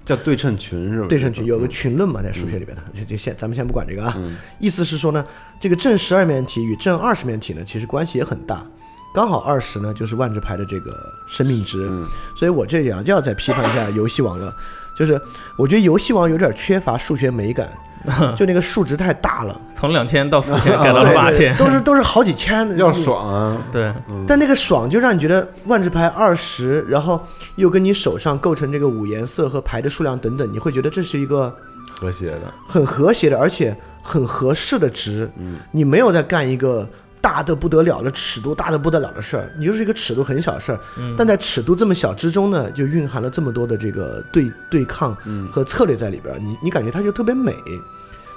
[0.06, 1.06] 叫对称群是吧？
[1.08, 4.14] 对称群有个群论嘛，在数学里边的，这这先咱们先不管这个啊。
[4.16, 5.22] 嗯意思是说呢，
[5.60, 8.64] 这个正十二面体与正二十面体呢，其实关系也很大。
[9.12, 10.94] 刚好二十呢，就是万智牌的这个
[11.28, 12.06] 生命值，嗯
[12.38, 14.54] 所以我这样就要再批判一下游戏网了。
[14.96, 15.20] 就是
[15.56, 17.68] 我觉得游戏王有点缺乏数学美感，
[18.34, 23.58] 就那个数值太大了，从两千到四千改到八千，都是都是好几千的，要爽啊！
[23.70, 23.92] 对，
[24.26, 27.20] 但那个爽就让你觉得万智牌二十，然后
[27.56, 31.54] 又跟你手上构成这个五颜色和牌的数量等等，你会觉得这是一个
[31.90, 35.30] 和谐的，很和谐的，而且很合适的值。
[35.36, 36.88] 嗯，你没有在干一个
[37.26, 40.78] 大的不得了的尺度大的不得了的事儿，你就是一个尺度很小的事儿。
[41.18, 45.12] 但在尺度这么小之中呢，就蕴含了这么多的这个对对抗
[45.50, 46.38] 和策略在里边儿。
[46.38, 47.52] 你你感觉它就特别美。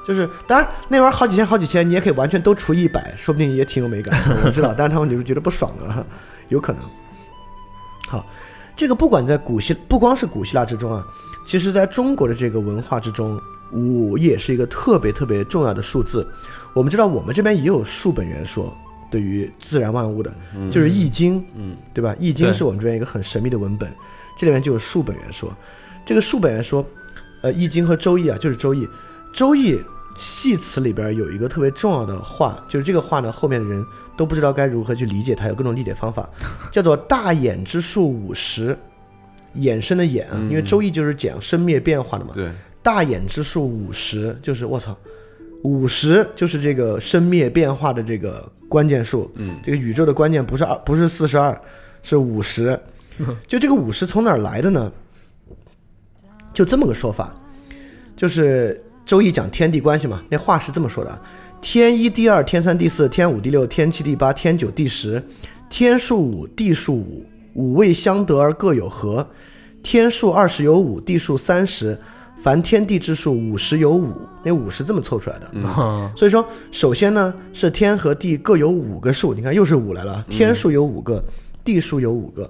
[0.07, 4.19] 就是，当然那玩意儿好几千好几千，你也可以完全都除一百，说不定也挺有美感。
[4.43, 6.05] 我知道，但是他们就是觉得不爽的，
[6.49, 6.81] 有可能。
[8.07, 8.25] 好，
[8.75, 11.05] 这个不管在古希，不光是古希腊之中啊，
[11.45, 13.39] 其实在中国的这个文化之中，
[13.71, 16.27] 五也是一个特别特别重要的数字。
[16.73, 18.75] 我们知道，我们这边也有数本元说，
[19.11, 20.33] 对于自然万物的，
[20.69, 22.13] 就是《易经》，嗯，对吧？
[22.19, 23.91] 《易经》是我们这边一个很神秘的文本，
[24.37, 25.51] 这里面就有数本元说。
[26.05, 26.85] 这个数本元说，
[27.41, 28.85] 呃，《易经》和《周易》啊，就是《周易》，
[29.33, 29.75] 《周易》
[30.17, 33.85] 系辞里边有一个特别重要的话，就是这个话呢，后面的人
[34.17, 36.29] 都不知道该如何去理解它，有各种理解方法，
[36.71, 38.77] 叫做“大衍之数五十”，
[39.55, 42.51] 衍生的衍啊，因为《周易》就是讲生灭变化的嘛，对，
[42.81, 44.97] 大衍之数五十，就是我操，
[45.63, 49.29] 五十就是这个生灭变化的这个关键数。
[49.35, 51.59] 嗯，这个宇宙的关键不是二，不是四十二，
[52.03, 52.79] 是五十。
[53.47, 54.91] 就这个五十从哪儿来的呢？
[56.53, 57.35] 就这么个说法，
[58.15, 58.73] 就是
[59.09, 61.21] 《周易》讲天地关系嘛，那话是这么说的：
[61.61, 65.21] 天一、地二、天三、地四、天五、地六、天七、地八、天九、地十，
[65.69, 69.27] 天数五，地数五，五位相得而各有和。
[69.83, 71.97] 天数二十有五，地数三十，
[72.41, 75.49] 凡天地之数五十有五，那五是这么凑出来的。
[75.53, 76.11] 嗯。
[76.15, 81.23] 所以说，首先呢是天和地各有五个数，你看又是五来了，天数有五个，
[81.63, 82.49] 地数有五个，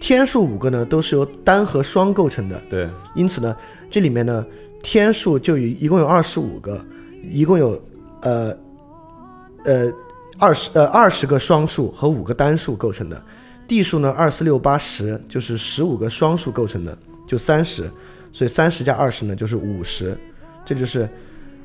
[0.00, 3.54] 天数五个呢都是由单和双构成的，对，因此呢，
[3.90, 4.44] 这里面呢
[4.82, 6.82] 天数就有一共有二十五个，
[7.30, 7.80] 一共有
[8.22, 8.56] 呃
[9.66, 9.92] 呃
[10.38, 13.22] 二十呃二十个双数和五个单数构成的，
[13.68, 17.90] 地数呢二四六八十就是十五个双数构成的，就三十，
[18.32, 20.16] 所以三十加二十呢就是五十，
[20.64, 21.08] 这就是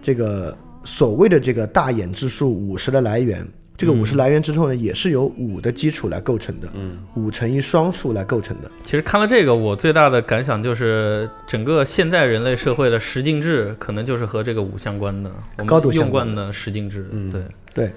[0.02, 3.46] 这个所谓的这个大衍之数五十的来源。
[3.78, 8.72] 这个五十来源之后呢，也是由五的基础来构成的，嗯，五乘以双数来构成的。
[8.82, 15.30] 其实看了这个，我最大的感想就是，整个现在人类社会的十进制可能就是和这个五相关的，
[15.66, 17.92] 高度相用关惯的十进制，嗯对，对，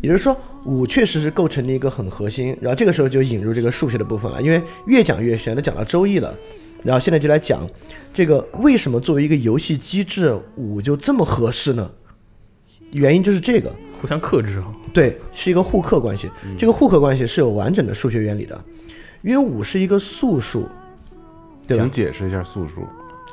[0.00, 2.56] 也就是说，五确实是构成了一个很核心。
[2.60, 6.32] 然后这个时候就引入这个数学的部分了，因为越讲越玄，都讲到周易了。
[6.84, 7.68] 然后现在就来讲
[8.12, 11.90] 这个为什么作为一个游戏机制，五就这么合适呢？
[12.92, 14.66] 原因就是这个，互相克制啊。
[14.92, 16.30] 对，是一个互克关系。
[16.56, 18.60] 这个互克关系是有完整的数学原理的，
[19.22, 20.68] 因为五是一个素数，
[21.66, 21.90] 对吧请？
[21.90, 22.86] 解释一下素数，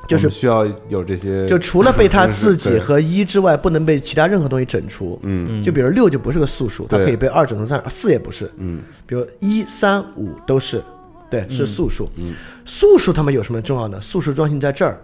[0.07, 5.19] 就是需要有这些，就除了被它自己和一之外，不能被其他任何东西整除。
[5.23, 8.49] 嗯就比如六就不是个素数，它可以被二整除三，四也不是。
[8.57, 10.83] 嗯比如一、三、五都是，
[11.32, 12.08] 对，是素数。
[12.17, 14.00] 嗯素数它们有什么重要呢？
[14.00, 15.02] 素数重要性在这儿，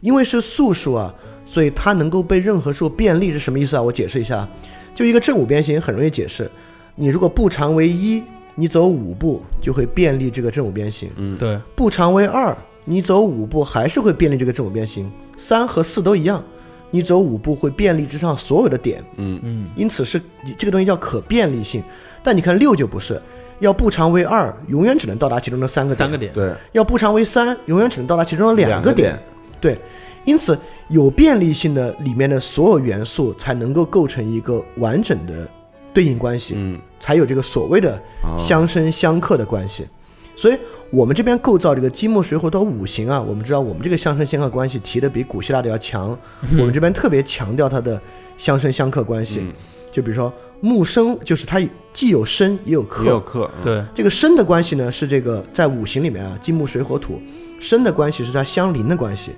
[0.00, 1.14] 因为是素数啊，
[1.46, 3.82] 所以它能够被任何数便利是什么意思啊？
[3.82, 4.48] 我解释一下，
[4.94, 6.50] 就一个正五边形很容易解释。
[6.96, 8.22] 你如果步长为一，
[8.56, 15.10] 你走五步就会便利这个正五边形；嗯，对，步长为二，你走五步还是会便利这个正五边形。
[15.36, 16.42] 三和四都一样，
[16.90, 19.02] 你走五步会便利之上所有的点。
[19.16, 20.20] 嗯嗯，因此是
[20.58, 21.82] 这个东西叫可便利性。
[22.22, 23.22] 但你看六就不是，
[23.60, 29.18] 要步长为二，永远只能到达其中的三个点；三个点，对，要步长为三，永远只能到达其中的两两个个点。
[29.60, 29.78] 对，
[30.24, 35.48] 因此有便利性的里面的所有元素才能够构成一个完整的
[35.92, 39.86] 对应关系，嗯，才有这个所谓的哦相生相克的关系。
[40.34, 40.58] 所以
[40.90, 46.18] 我们这边构造这个金木水火土五行啊，我们知道我们这个相生相克关系提的比古希腊的要强，
[46.58, 48.00] 我们这边特别强调它的
[48.38, 49.40] 相生相克关系。
[49.42, 49.52] 嗯
[49.92, 51.60] 就比如说木生，就是它
[51.92, 57.20] 既有生也有克，也有克，嗯，对，这个生的关系呢，是这个在五行里面啊，金木水火土，
[57.58, 59.32] 生的关系是它相邻的关系，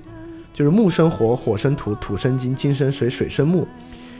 [0.52, 3.66] 就是木生火，火生土，土生金，金生水，水生木。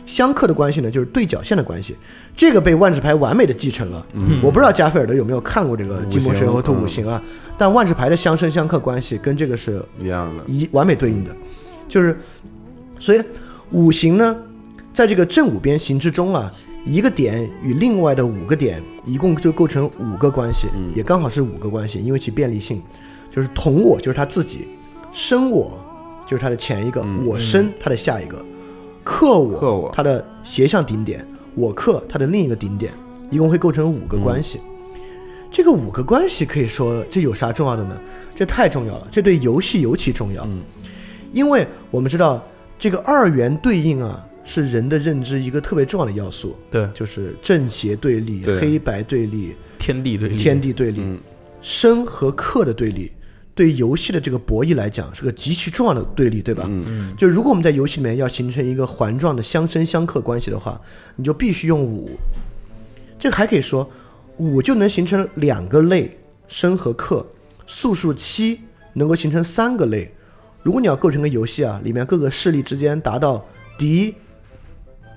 [0.05, 1.97] 相克的关系呢，就是对角线的关系，
[2.37, 4.05] 这个被万智牌完美的继承了。
[4.43, 7.23] 我不知道加菲尔德有没有看过这个金木水火土五行五行啊，
[7.57, 11.31] 但万智牌的相生相克关系跟这个是一样的，一完美对应的，
[11.89, 12.19] 就是，
[12.99, 13.23] 所以
[13.71, 14.37] 五行呢，
[14.93, 16.53] 在这个正五边形之中啊，
[16.85, 20.91] 一个点与另外的五个点，一共就构成五个关系，嗯。
[20.95, 22.83] 也刚好是五个关系，因为其便利性，
[23.31, 24.69] 就是同我就是他自己，
[25.13, 25.81] 生我
[26.27, 27.25] 就是他的前一个，嗯。
[27.25, 28.45] 我生他的下一个，
[29.05, 32.93] 克我他的斜向顶点，我克他的另一个顶点，
[33.31, 34.61] 一共会构成五个关系。
[35.51, 37.97] 这个五个关系可以说这有啥重要的呢？
[38.35, 40.45] 这太重要了，这对游戏尤其重要。
[40.47, 40.63] 嗯。
[41.31, 42.43] 因为我们知道
[42.79, 51.19] 这个二元对应啊，是人的认知一个特别重要的要素，对，就是正邪对立、对黑白对立、天地对立，天地对立、嗯
[51.61, 53.13] 生和克的对立。
[53.55, 56.65] 对游戏的这个博弈来讲，是个极其重要的对立，对吧？
[56.67, 60.81] 嗯嗯就如果我们在游戏里面要形成一个环状的相生相克关系的话，
[61.17, 62.09] 你就必须用五。
[63.19, 63.89] 这个还可以说，
[64.39, 67.23] 五就能形成两个类，生和克；
[67.67, 68.59] 素数七
[68.95, 70.11] 能够形成三个类。
[70.63, 73.47] 如果你要构成个游戏啊，里面各个势力之间达到
[73.79, 74.15] 敌、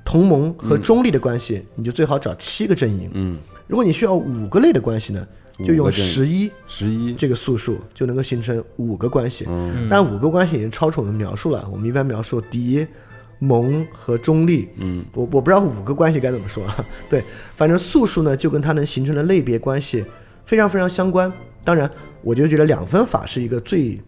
[0.05, 3.09] 同盟和中立的关系，你就最好找七个阵营。
[3.13, 3.35] 嗯，
[3.67, 5.27] 如果你需要五个类的关系呢，
[5.65, 9.45] 就用十一十一，这个素数就能够形成五个关系。
[9.49, 11.67] 嗯但五个关系已经超出我们描述了。
[11.71, 12.85] 我们一般描述敌、
[13.39, 14.69] 盟和中立。
[14.77, 16.85] 嗯我我不知道五个关系该怎么说啊。
[17.09, 17.23] 对，
[17.55, 20.05] 反正素数呢就跟它能形成的类别关系
[20.45, 21.31] 非常非常相关。
[21.63, 21.89] 当然，
[22.21, 23.99] 我就觉得两分法是一个最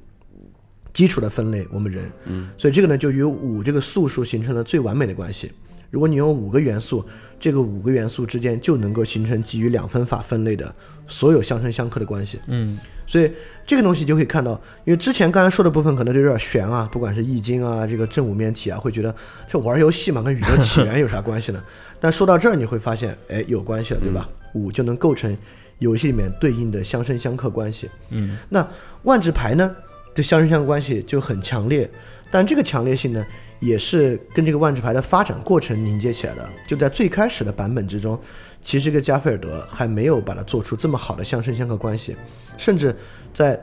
[0.93, 2.11] 基础的分类，我们人。
[2.25, 5.51] 嗯，所以这个呢就与五这个素数形成了最完美的关系。
[5.89, 7.05] 如果你用五个元素，
[7.39, 10.73] 这个五个元素之间就能够形成基于两分法分类的
[11.05, 12.39] 所有相生相克的关系。
[12.47, 12.77] 嗯
[13.09, 13.31] 所以
[13.65, 14.51] 这个东西就可以看到，
[14.83, 19.15] 因为之前刚才说的部分可能就有点悬啊，不管是易经啊，这个正五面体啊，会觉得
[19.47, 21.63] 这玩游戏嘛，跟宇宙起源有啥关系呢？
[22.01, 24.27] 但说到这儿，你会发现，哎，有关系了，对吧？
[24.53, 25.35] 五就能构成
[25.79, 27.89] 游戏里面对应的相生相克关系。
[28.09, 28.67] 嗯那
[29.03, 29.73] 万智牌呢
[30.13, 31.89] 这相生相克关系就很强烈，
[32.29, 33.25] 但这个强烈性呢，
[33.59, 36.49] 也是跟这个万智牌的发展过程凝结起来的。
[36.67, 38.19] 就在最开始的版本之中，
[38.61, 42.15] 其实这个加菲尔德还没有把它做出这么好的相生相克关系，
[42.57, 42.95] 甚至
[43.33, 43.59] 在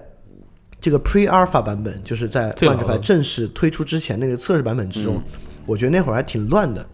[0.80, 5.22] 这个 Pre Alpha 版本，就是在万智牌正式推出之前那个测试版本之中，
[5.66, 6.84] 我觉得那会儿还挺乱的。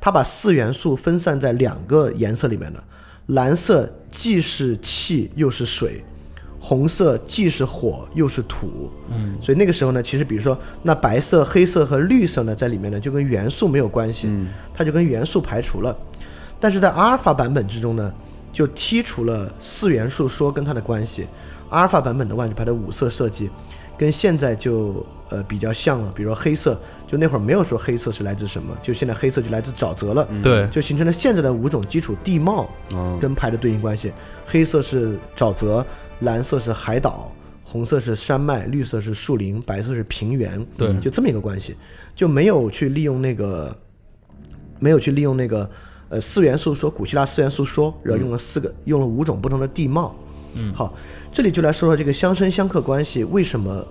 [0.00, 2.84] 他把四元素分散在两个颜色里面的，
[3.28, 6.04] 蓝色既是气又是水，
[6.66, 8.90] 红色既是火又是土。
[9.10, 15.94] 嗯，所以那个时候呢，其实比如说那白色、黑色和绿色呢，在里面呢就跟元素没有关系，嗯它就跟元素排除了。
[16.58, 18.10] 但是在阿尔法版本之中呢，
[18.50, 21.26] 就剔除了四元素说跟它的关系。
[21.68, 23.50] 阿尔法版本的万智牌的五色设计，
[23.98, 26.12] 跟现在就呃比较像了。
[26.14, 34.12] 比如说黑色，就那会儿没有说黑色是来自什么，就现在黑色就来自沼泽了，对，就形成了现在的五种基础地貌哦跟牌的对应关系。
[34.46, 35.84] 黑色是沼泽，
[36.20, 37.30] 蓝色是海岛，
[37.64, 40.64] 红色是山脉，绿色是树林，白色是平原。
[40.76, 41.76] 对就这么一个关系，
[42.14, 43.76] 就没有去利用那个，
[44.78, 45.68] 没有去利用那个
[46.08, 50.14] 呃四元素说古希腊四元素说，然后用了四个、用了五种不同的地貌。
[50.54, 50.94] 嗯好，
[51.32, 53.84] 这里就来说说这个相生相克关系为什么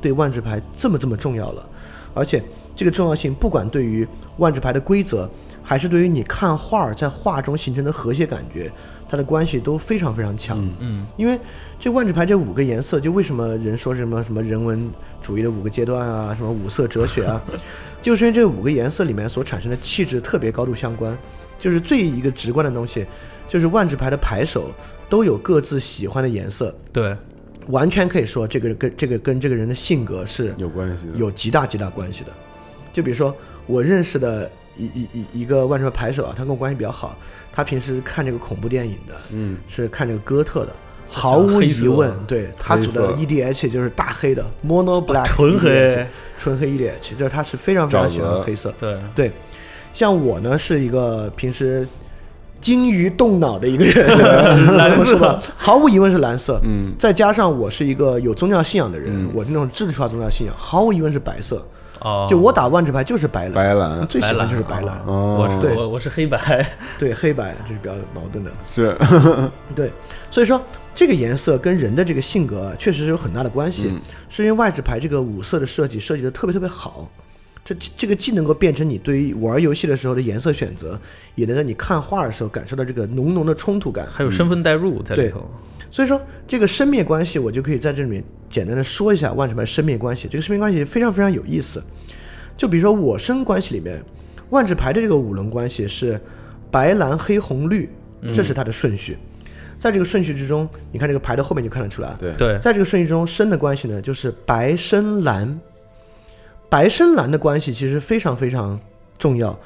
[0.00, 1.66] 对万智牌这么这么重要了，
[2.12, 2.42] 而且
[2.76, 4.06] 这个重要性不管对于
[4.36, 5.26] 万智牌的规则，
[5.62, 8.70] 还是对于你看画儿在画中形成的和谐感觉，
[9.12, 10.58] 它的关系都非常非常强。
[10.58, 11.38] 嗯嗯因为
[11.78, 14.90] 这万智牌这五个颜色，就为什么人说什么什么人文
[15.22, 17.38] 主义的五个阶段啊，什么五色哲学啊，
[18.00, 21.14] 就是因为这五个颜色里面所产生的气质特别高度相关。
[21.58, 23.06] 就是最一个直观的东西，
[23.46, 24.72] 就是万智牌的牌手
[25.08, 27.16] 都有各自喜欢的颜色，对，
[27.68, 32.32] 完全可以说这个跟这个跟这个人的性格是有关系的，有极大极大关系的。
[32.92, 33.32] 就比如说
[33.66, 37.16] 我认识的一一一一个万智牌牌手啊，他跟我关系比较好，
[37.52, 40.72] 他平时看这个恐怖电影的，嗯是看这个哥特的，
[41.10, 46.06] 毫无疑问，对他组的 EDH 就是大黑的 Mono Black，纯黑，
[46.38, 48.72] 纯黑 EDH，就是他是非常非常喜欢黑色。
[48.80, 49.32] 对，对，
[49.92, 51.86] 像我呢是一个平时
[52.60, 55.38] 精于动脑的一个人， 蓝色？
[55.56, 56.60] 毫无疑问是蓝色。
[56.64, 61.66] 嗯再加上我是一个有宗教信仰的人，嗯我是那种制度化宗教信仰，毫无疑问是白色。
[62.02, 64.98] 哦，就我打万智牌就是白蓝，白蓝最喜欢就是白蓝。
[65.06, 66.66] 哦，我是对我我是黑白，
[66.98, 68.50] 对黑白这是比较矛盾的。
[68.72, 68.96] 是
[69.74, 69.90] 对，
[70.30, 70.60] 所以说
[70.94, 73.88] 这个颜色跟人的这个性格啊，确实是有很大的关系。
[73.90, 77.06] 嗯是因为外置牌这个五色的设计设计的特别特别好，
[77.62, 80.98] 这这个既能够变成你对于玩游戏的时候的颜色选择，
[81.34, 84.06] 也能让你看画的时候感受到这个浓浓的冲突感。
[84.10, 85.46] 还有身份代入在里对头。
[85.92, 90.26] 所以说这个生灭关系，我就可以在这里面简单的说一下万智牌生灭关系。
[90.28, 91.80] 这个生灭关系非常非常有意思。
[92.56, 94.02] 就比如说我生关系里面，
[94.48, 96.18] 万智牌的这个五轮关系是
[96.70, 97.90] 白蓝黑红绿，
[98.34, 99.18] 这是它的顺序。
[99.78, 105.60] 在这个顺序之中，你看这个牌的后面就看得出来，对对，在这个顺序中，生的关系呢就是白深蓝。
[106.70, 108.80] 白深蓝的关系其实非常非常
[109.18, 109.58] 重要。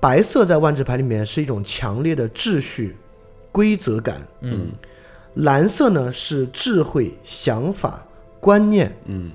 [0.00, 2.96] 白色在万智牌里面是一种强烈的秩序、
[3.52, 4.68] 规则感，嗯
[5.34, 8.06] 蓝色呢是智慧、想法、
[8.40, 9.30] 观念，嗯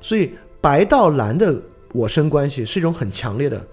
[0.00, 1.54] 所以白到蓝的
[1.92, 3.64] 我生关系是一种很强烈的，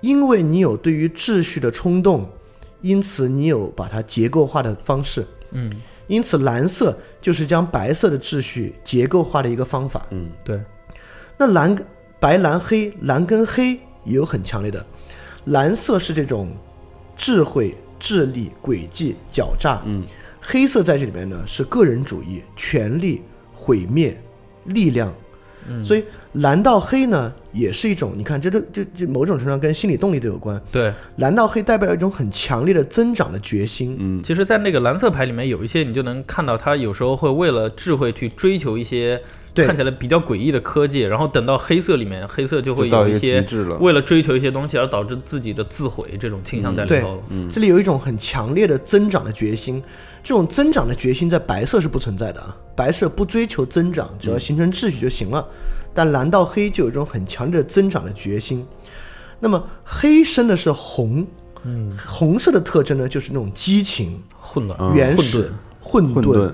[0.00, 2.28] 因为你有对于秩序的冲动，
[2.80, 5.26] 因此你有把它结构化的方式。
[5.52, 5.72] 嗯
[6.08, 10.06] 因此蓝色就是将白色的秩序结构化的一个方法。
[10.10, 10.58] 嗯对，
[11.36, 11.76] 那蓝、
[12.18, 13.72] 白、蓝、黑，蓝跟黑
[14.04, 14.84] 也有很强烈的。
[15.44, 16.50] 蓝色是这种
[17.14, 20.02] 智慧、智力、诡计、狡诈，嗯，
[20.50, 23.20] 黑色在这里面呢是个人主义、权力、
[23.52, 24.18] 毁灭、
[24.64, 25.12] 力量。
[25.70, 30.58] 嗯所以蓝到黑呢，也是一种，你看，这都这这某种程度上跟心理动力都有关。
[30.72, 33.94] 对，蓝到黑代表一种很强烈的增长的决心。
[34.00, 39.20] 嗯其实，在那个蓝色牌里面有一些，你就能看到他有时候会为了智慧去追求一些
[39.54, 43.44] 看起来比较诡异的科技，然后等到黑色里面，黑色就会有一些
[43.78, 47.22] 为了追求一些东西而导致自己的自毁这种倾向在里对头了。
[47.28, 49.82] 嗯这里有一种很强烈的增长的决心，
[50.28, 55.42] 这种增长的决心在白色是不存在的啊，白色不追求增长，只要形成秩序就行了。
[55.94, 58.62] 但蓝到黑就有一种很强烈的增长的决心。
[59.40, 61.26] 那么黑生的是红，
[61.62, 65.50] 嗯，红色的特征呢就是那种激情、混乱、嗯原始、
[65.80, 66.52] 混混沌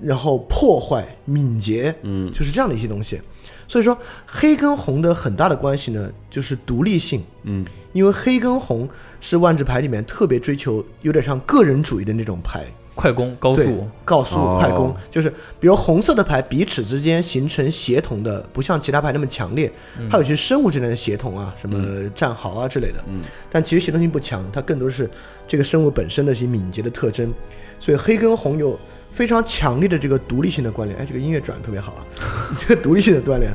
[0.00, 3.20] 然后破坏、敏捷，嗯就是这样的一些东西。
[3.66, 7.24] 所以说，黑跟红的很大的关系呢，就是独立性。
[7.42, 8.88] 嗯因为黑跟红
[9.20, 12.64] 是万智牌里面特别追求，有点像个人主义的那种牌，
[12.98, 14.58] 快攻、高速，高速、哦。
[14.60, 15.30] 快攻，就是
[15.60, 19.70] 比如红色的牌彼此之间形成协同的，不像其他牌那么强烈，
[20.10, 23.20] 它有些生物之间的协同啊，什么战壕啊之类的，嗯。
[23.48, 25.08] 但其实协同性不强，它更多是
[25.46, 27.32] 这个生物本身的一些敏捷的特征，
[27.78, 28.76] 所以黑跟红有
[29.12, 31.00] 非常强烈的这个独立性的关联。
[31.00, 32.02] 哎，这个音乐转得特别好啊，
[32.58, 33.52] 这个独立性的关联。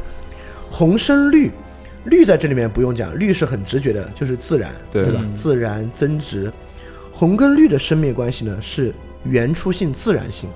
[0.69, 1.51] 红生绿，
[2.05, 5.19] 绿在这里面不用讲，绿是很直觉的，就是自然，对吧？
[5.21, 5.35] 嗯。
[5.35, 6.49] 自然增值。
[7.11, 8.91] 红跟绿的生灭关系呢是
[9.23, 10.49] 原初性、自然性。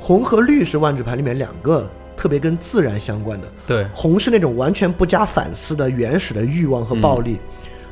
[0.00, 3.48] 红和绿是万智牌里面两个特别跟自然相关的。
[3.66, 7.38] 对，红是那种完全不加反思的原始的欲望和暴力，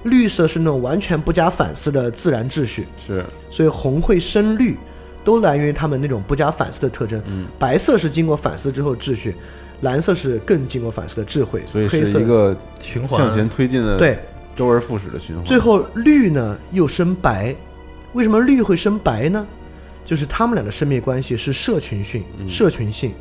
[0.05, 2.87] 绿色是那种完全不加反思的自然秩序。
[3.07, 4.77] 是所以红会生绿，
[5.25, 7.21] 都来源于他们那种不加反思的特征。
[7.27, 9.35] 嗯白色是经过反思之后秩序，
[9.81, 11.63] 蓝色是更经过反思的智慧。
[11.67, 14.19] 所以是一个循环向前推进的对。
[14.57, 15.45] 周而复始的循环。
[15.45, 17.55] 最后绿呢又生白，
[18.15, 19.47] 为什么绿会生白呢？
[20.07, 22.49] 就是他们俩的生灭关系是社群性，嗯。
[22.49, 23.13] 社群性，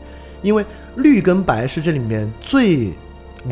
[0.42, 0.64] 因为
[0.96, 2.94] 绿跟白是这里面最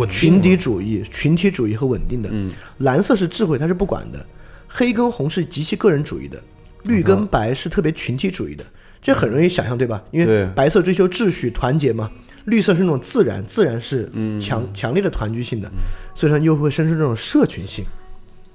[0.07, 2.29] 群体主义、群体主义和稳定的。
[2.31, 2.51] 嗯。
[2.77, 4.19] 蓝色是智慧，它是不管的；
[4.67, 6.41] 黑跟红是极其个人主义的，
[6.83, 8.63] 绿跟白是特别群体主义的。
[9.01, 10.01] 这很容易想象，对吧？
[10.11, 12.09] 因为白色追求秩序、团结嘛，
[12.45, 14.39] 绿色是那种自然，自然是嗯。
[14.39, 15.69] 强、强烈的团聚性的，
[16.13, 17.83] 所以说又会生出这种社群性，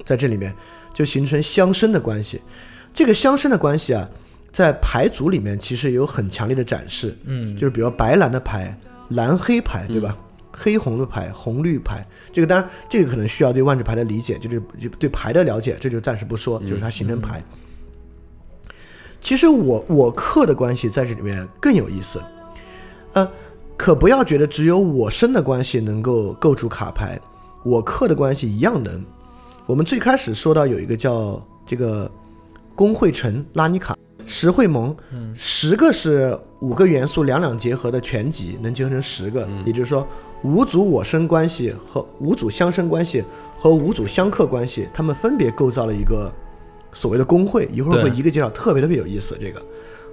[0.06, 0.54] 在这里面
[0.94, 2.40] 就形成相生的关系。
[2.94, 4.08] 这个相生的关系啊，
[4.52, 7.16] 在牌组里面其实有很强烈的展示。
[7.24, 8.78] 嗯，就是比如白蓝的牌、
[9.10, 10.16] 蓝黑牌，对吧？
[10.50, 17.40] 黑红的牌、红绿牌，这个当然这个可能需要对万智牌的理解，就是就对牌的了解，这就暂时不说，就是它形成牌。
[19.20, 22.20] 其实我我克的关系在这里面更有意思，
[23.12, 23.30] 呃，
[23.76, 27.20] 可不要觉得只有我生的关系能够构筑卡牌，
[27.64, 29.04] 我克的关系一样能。
[29.66, 32.10] 我们最开始说到有一个叫这个
[32.74, 33.96] 工会城拉尼卡
[34.28, 34.94] 十会盟，
[35.34, 40.06] 十个是五个元素两两结合的全集，能结合成十个，也就是说
[40.42, 43.24] 五组我生关系和五组相生关系
[43.58, 46.30] 和五组相克关系，他们分别构造了一个
[46.92, 49.36] 所谓的工会，一会儿会一个介绍，特别特别有意思。
[49.40, 49.60] 这个。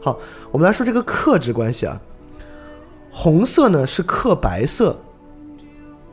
[0.01, 0.17] 好，
[0.51, 1.99] 我们来说这个克制关系啊，
[3.11, 4.97] 红色呢是克白色，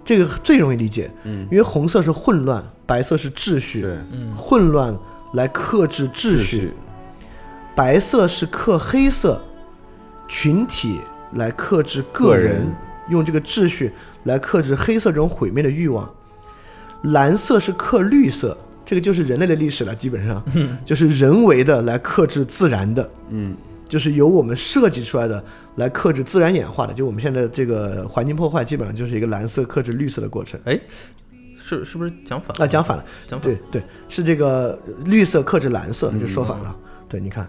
[0.05, 1.46] 这个最容易理解，嗯。
[1.50, 3.98] 因为红色是混乱，白色是秩序，对。
[4.34, 4.96] 混乱
[5.34, 6.72] 来克制秩序，秩序
[7.75, 9.41] 白色是克黑色，
[10.29, 11.01] 群体
[11.33, 12.66] 来克制个个人，
[13.09, 13.93] 用这个秩序
[14.25, 16.09] 来克制黑色这种毁灭的欲望。
[17.05, 20.43] 蓝色是克绿色，这个就是人类的历史了，基本上
[20.85, 23.57] 就是人为的来克制自然的，嗯
[23.89, 25.45] 就是由我们设计出来的
[25.77, 26.95] 来克制自然演化的。
[26.95, 30.59] 就我们现在这个环境破坏，基本上就是一个蓝色克制绿色的过程。
[30.64, 30.81] 哎，
[31.57, 32.64] 是是不是讲反了？
[32.64, 36.75] 啊，讲反了，讲反对对，是这个绿色克制蓝色，就说反了。
[37.09, 37.47] 对，你看，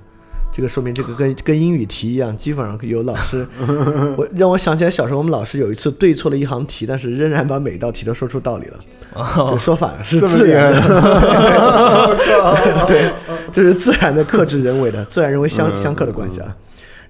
[0.53, 3.45] 这个说明这个跟跟英语题一样，基本上有老师，
[4.15, 8.79] 我让我想起来小时候我们老师有一次对错了一行题，但是仍然把每道题都说出道理了。
[9.51, 10.81] 就说反了，是自然的，
[12.87, 13.11] 对，
[13.51, 16.55] 这是自然的克制人为的，自然人为相嗯相克的关系啊。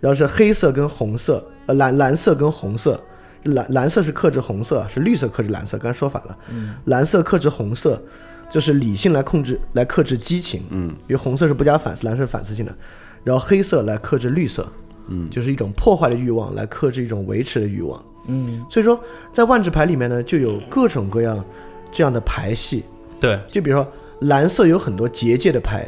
[0.01, 3.01] 然后是黑色跟红色，呃蓝蓝色跟红色，
[3.43, 6.37] 蓝蓝色是克制红色，是绿色克制蓝色，刚才说反了。
[6.85, 8.01] 蓝色克制红色，
[8.49, 12.75] 就是理性来控制来克制激情，嗯因为红色是不加反思，蓝色是反思性的。
[13.23, 14.67] 然后黑色来克制绿色，
[15.07, 18.03] 嗯就是一种破坏的欲望来克制一种维持的欲望。
[18.27, 18.99] 嗯，所以说，
[19.33, 21.43] 在万智牌里面呢，就有各种各样
[21.91, 22.83] 这样的牌系。
[23.19, 23.85] 对，就比如说
[24.21, 25.87] 蓝色有很多结界的牌，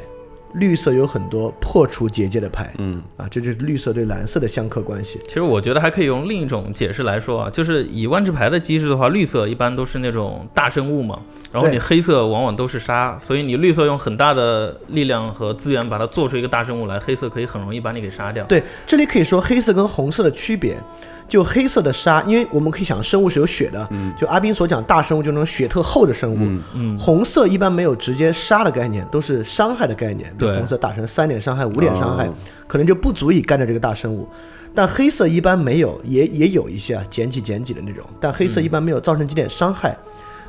[0.56, 5.20] 绿色有很多破除结界的牌嗯啊，这就是绿色对蓝色的相克关系。
[5.28, 11.20] 其实我觉得还可以用另一种解释来说啊，就是以万智牌的机制的话，绿色一般都是那种大生物嘛，
[11.52, 18.44] 然后你黑色往往都是杀，所以你绿色用很大的力量和资源把它做出一个大生物来，黑色可以很容易把你给杀掉。
[18.46, 20.78] 对，这里可以说黑色跟红色的区别。
[21.28, 26.38] 就黑色的沙，因为我们可以想生物是有血的，就阿斌所讲大生物就那种血特厚的生物，
[26.76, 30.32] 嗯红色一般没有直接杀的概念，都是伤害的概念。
[30.38, 32.34] 比红色打成三点伤害、五点伤害，哦
[32.68, 34.28] 可能就不足以干掉这个大生物。
[34.74, 39.96] 但黑色一般没有，也也有一些啊，减几减几的那种，但黑色一般没有造成几点伤害。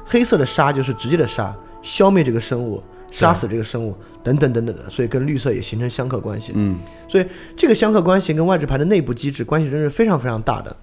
[0.05, 2.82] 黑色的杀就是直接的杀，消灭这个生物，
[3.12, 6.53] 杀死这个生物，等等等等的，所以跟绿色也形成相克关系。
[6.57, 6.76] 嗯
[7.09, 7.26] 所以
[7.57, 10.74] 这个相克关系跟万智牌的内部机制关系真是非常非常大的。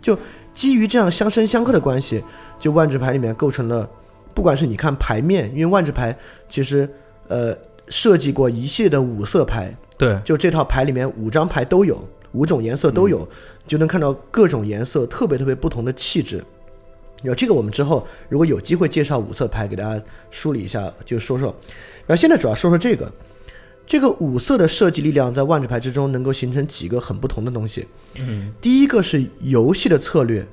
[0.00, 0.16] 就
[0.54, 2.22] 基于这样相生相克的关系，
[2.60, 3.88] 就万智牌里面构成了，
[4.32, 6.16] 不管是你看牌面，因为万智牌
[6.48, 6.88] 其实
[7.28, 7.52] 呃
[7.92, 13.28] 设计过一系列的五色牌，对，就这套牌里面五张牌都有，五种颜色都有，
[13.66, 16.42] 就能看到各种颜色特别特别不同的气质。
[17.22, 21.54] 有这个我们之后如果有机会介绍五色牌，给大家梳理一下，就说说。
[22.06, 23.12] 然后现在主要说说这个，
[23.86, 27.86] 这个五色的设计力量在万智牌之中能够形成几个很不同的东西。
[28.18, 30.46] 嗯，第一个是游戏的策略，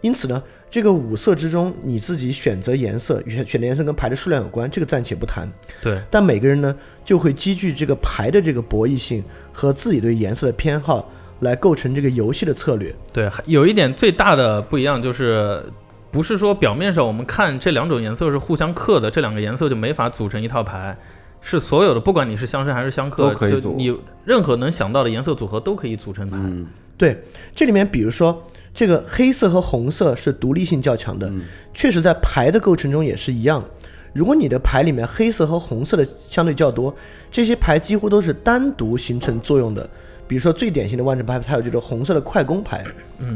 [0.00, 5.48] 因此呢，这个五色之中你自己选择颜色，选选的颜色跟牌的数量有关，这个暂且不谈。
[5.80, 11.08] 对，但每个人呢，就会积聚这个牌的这个博弈性和自己对颜色的偏好，
[11.40, 12.94] 来构成这个游戏的策略。
[13.12, 15.62] 对，还有一点最大的不一样就是，
[16.10, 20.96] 不是说表面上我们看这两种颜色是互相克的，这两个颜色就没法组成一套牌。
[21.40, 26.36] 是所有的，不管你是相生还是相克，都可以组就你任何能想到的颜色组合都可以组成牌。
[26.40, 26.66] 嗯
[26.98, 27.22] 对，
[27.54, 28.44] 这里面比如说
[28.76, 31.32] 这个黑色和红色是独立性较强的，
[31.72, 33.64] 确实在牌的构成中也是一样。
[34.12, 36.94] 如果你的牌里面黑色和红色的相对较多，
[37.30, 39.88] 这些牌几乎都是单独形成作用的。
[40.28, 42.84] 比如说最典型的万智牌，它有这个红色的快攻牌，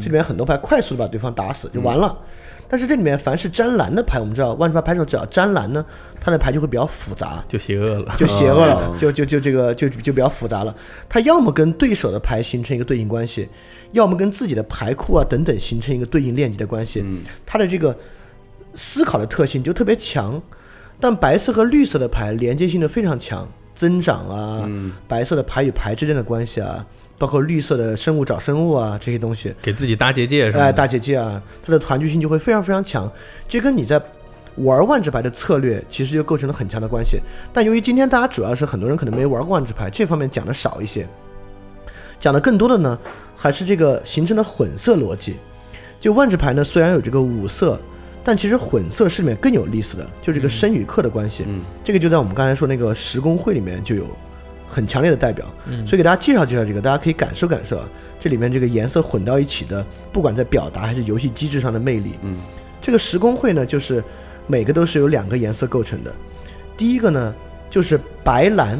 [0.00, 2.16] 这里面很多牌快速的把对方打死就完了。
[2.68, 5.84] 但是这里面凡是沾蓝的牌，我们知道万智牌牌手只要沾蓝呢，
[6.20, 7.44] 他的牌就会比较复杂。
[7.48, 8.14] 就邪恶了。
[8.16, 10.72] 就邪恶了哦，就就就这个就就比较复杂了。
[11.08, 13.48] 他要么跟对手的牌形成一个对应关系，
[13.90, 17.04] 要么跟自己的牌库啊等等形成一个对应链接的关系。
[17.44, 17.96] 他的这个
[18.74, 20.40] 思考的特性就特别强。
[21.02, 23.48] 但白色和绿色的牌连接性的非常强，
[23.80, 24.68] 增长啊，
[25.08, 26.84] 白色的牌与牌之间的关系啊，
[27.16, 30.64] 包括绿色的生物找生物啊这些东西，给自己搭结界是吧？
[30.64, 33.10] 哎，搭结界啊，它的团聚性就会非常非常强，
[33.48, 33.98] 这跟你在
[34.56, 37.20] 玩万智牌的策略其实就构成了很强的关系。
[37.54, 41.08] 但由于今天大家主要是很多人可能没玩过万智牌，这方面讲的少一些，
[42.18, 42.98] 讲的更多的呢
[43.34, 45.36] 还是这个形成的混色逻辑。
[45.98, 47.80] 就万智牌呢，虽然有这个五色，
[48.30, 51.44] 但其实混色是里面更有意思的，就这个生与克的关系。
[51.48, 54.06] 嗯这个就在我们刚才说那个十工会里面就有
[54.68, 55.44] 很强烈的代表。
[55.66, 57.88] 嗯所以给大家介绍介绍这个，大家可以感受感受啊，
[58.20, 62.12] 这里面这个颜色混到一起的，不管在表达还是游戏机制上的魅力。
[62.22, 62.36] 嗯，
[62.80, 64.00] 这个十工会呢，就是
[64.46, 66.14] 每个都是由两个颜色构成的。
[66.76, 67.34] 第一个呢，
[67.68, 68.78] 就是白蓝，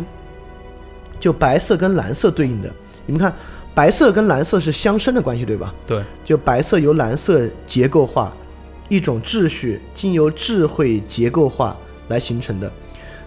[1.19, 2.71] 就白色跟蓝色对应的。
[3.05, 3.35] 你们看，
[3.75, 5.75] 白色跟蓝色是相生的关系，对吧？
[5.85, 8.33] 对，就白色由蓝色结构化，
[8.91, 11.75] 一种秩序经由智慧结构化
[12.09, 12.71] 来形成的。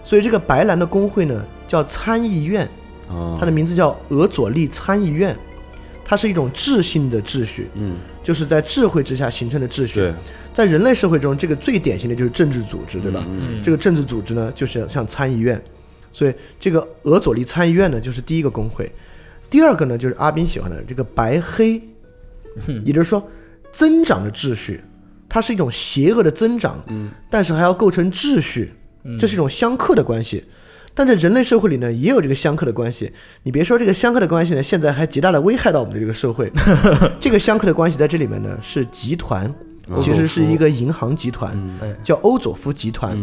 [0.04, 2.68] 所以这个白兰的工会呢，叫参议院，
[3.08, 5.36] 哦，它的名字叫俄佐利参议院，
[6.04, 9.94] 它是一种智性的秩序，嗯就是在智慧之下形成的秩序。
[10.00, 10.12] 对，
[10.52, 13.24] 在人类社会中，这个最典型的就是政治组织，对吧？
[13.26, 15.60] 嗯这个政治组织呢，就是像参议院，
[16.12, 18.92] 所以这个俄佐利参议院呢，就是第一个工会。
[19.48, 21.80] 第二个呢，就是阿斌喜欢的这个白黑，
[22.84, 23.26] 也就是说
[23.72, 24.82] 增长的秩序，
[25.34, 28.72] 它是一种邪恶的增长，嗯，但是还要构成秩序，
[29.18, 30.44] 这是一种相克的关系。
[30.94, 33.12] 但在人类社会里呢，也有这个相克的关系。
[33.42, 36.48] 你别说这个相克的关系呢，现在还极大的危害到我们的这个社会。
[37.18, 39.52] 这个相克的关系在这里面呢，是集团，
[40.00, 43.18] 其实是一个银行集团，哎叫欧佐夫集团。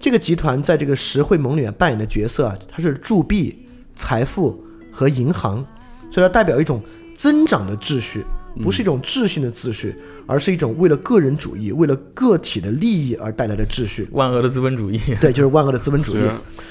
[0.00, 5.62] 这个集团在这个实惠盟里面扮演的角色啊，它是铸币、财富和银行，
[6.10, 6.82] 所以它代表一种
[7.14, 8.24] 增长的秩序，
[8.62, 9.94] 不是一种秩性的秩序，
[10.30, 14.08] 而是一种为了个人主义、为了个体的利益而带来的秩序。
[14.12, 15.00] 万恶的资本主义。
[15.20, 16.20] 对，就是万恶的资本主义。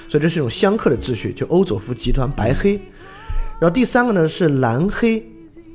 [0.07, 2.79] 所以这是一种相克的秩序，就欧佐夫集团白黑。
[3.59, 5.15] 然后第三个呢是蓝黑，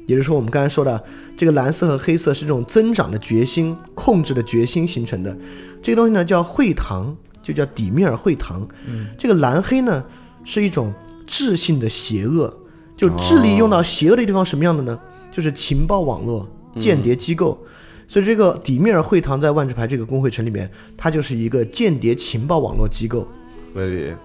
[0.07, 1.05] 也就是说我们刚才说的
[1.37, 5.37] 这个蓝色和黑色是这种增长的决心、控制的决心形成的。
[5.83, 8.67] 这个东西呢叫会堂，就叫底米尔会堂。
[8.87, 10.03] 嗯，这个蓝黑呢
[10.43, 10.91] 是一种
[11.27, 12.51] 智性的邪恶，
[12.97, 14.99] 就智力用到邪恶的地方什么样的呢？
[15.31, 17.63] 就是情报网络、间谍机构。
[18.07, 23.27] 所以这个底密尔会堂在万智牌这个工会城里面，它就是一个间谍情报网络机构。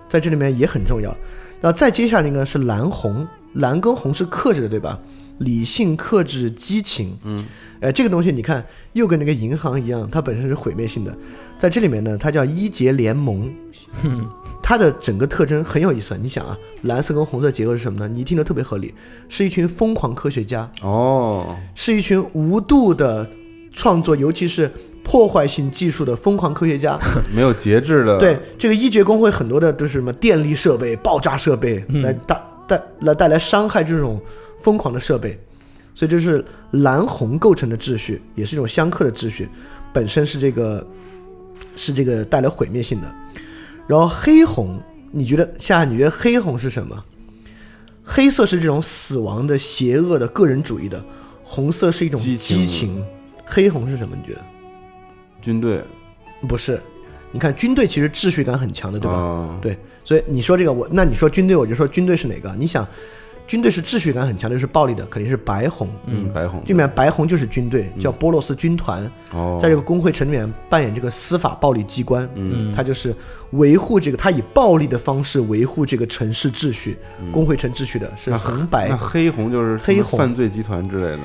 [0.07, 1.15] 在这里面也很重要。
[1.61, 4.99] 那再接下来呢是蓝红，蓝跟红是克制的，对吧？
[5.39, 7.45] 理性克制激情，嗯，
[7.79, 11.17] 哎，这个东西你看又跟那个银行一样，它本身是毁灭性的。
[11.57, 13.49] 在这里面呢，它叫一结联盟，
[14.61, 16.17] 它的整个特征很有意思。
[16.21, 18.07] 你想啊，蓝色跟红色结合是什么呢？
[18.07, 18.93] 你一听得特别合理，
[19.29, 23.29] 是一群疯狂科学家，哦，是一群无度的
[23.79, 24.69] 创作，尤其是
[25.03, 26.97] 破坏性技术的疯狂科学家。
[27.33, 34.19] 没有节制的，对，这个一绝工会很多的都是什么电力设备、爆炸设备来带带来带来伤害这种
[34.61, 35.39] 疯狂的设备，
[35.95, 39.47] 所以这是蓝红构成的秩序，也是一种相克的秩序，
[39.93, 40.85] 本身是这个
[41.77, 43.15] 是这个带来毁灭性的。
[43.87, 44.77] 然后黑红，
[45.11, 47.01] 你觉得夏夏，你觉得黑红是什么？
[48.03, 51.03] 黑色是这种死亡的、邪恶的、个人主义的，
[51.43, 53.03] 红色是一种激情激情。
[53.49, 54.15] 黑红是什么？
[54.15, 54.41] 你觉得？
[55.41, 55.81] 军队，
[56.47, 56.79] 不是，
[57.31, 59.17] 你看军队其实秩序感很强的，对吧？
[59.17, 62.53] 哦对，所以你说这个我，那你说军队，我就说军队是哪个？
[62.59, 62.87] 你想，
[63.47, 65.87] 军队是秩序感很强的，就是暴力的，肯定是白红。
[66.05, 72.29] 嗯，白红这里面白红就是军队，叫波洛斯军团，哦，在这个工会城里面扮演这个司法暴力机关。
[72.35, 73.15] 嗯他就是
[73.51, 76.97] 维护这个，他以暴力的方式维护这个城市秩序、
[77.31, 81.19] 工会城秩序的，是红白那黑红就是什么黑红犯罪集团之类的，